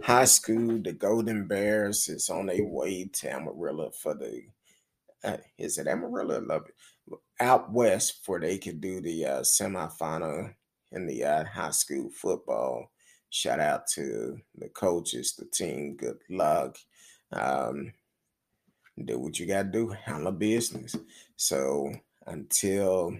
high 0.00 0.24
school, 0.24 0.78
the 0.78 0.92
Golden 0.92 1.46
Bears 1.46 2.08
is 2.08 2.30
on 2.30 2.46
their 2.46 2.64
way 2.64 3.04
to 3.04 3.32
Amarillo 3.32 3.90
for 3.90 4.14
the 4.14 4.42
uh, 5.24 5.36
is 5.58 5.78
it 5.78 5.86
Amarillo? 5.86 6.40
Love 6.40 6.66
it. 6.68 7.18
Out 7.40 7.72
west 7.72 8.24
for 8.24 8.40
they 8.40 8.58
could 8.58 8.80
do 8.80 9.00
the 9.00 9.26
uh, 9.26 9.40
semifinal 9.40 10.54
in 10.92 11.06
the 11.06 11.24
uh, 11.24 11.44
high 11.44 11.70
school 11.70 12.10
football. 12.10 12.90
Shout 13.30 13.60
out 13.60 13.86
to 13.94 14.38
the 14.56 14.68
coaches, 14.68 15.34
the 15.36 15.46
team. 15.46 15.96
Good 15.96 16.18
luck. 16.28 16.76
Um, 17.32 17.92
do 19.02 19.18
what 19.18 19.38
you 19.38 19.46
got 19.46 19.64
to 19.64 19.68
do. 19.70 19.88
Handle 19.88 20.32
business. 20.32 20.94
So 21.36 21.92
until 22.26 23.16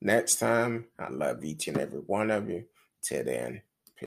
next 0.00 0.36
time, 0.36 0.86
I 0.98 1.08
love 1.08 1.44
each 1.44 1.68
and 1.68 1.78
every 1.78 2.00
one 2.00 2.30
of 2.30 2.48
you. 2.48 2.64
Till 3.02 3.24
then. 3.24 3.62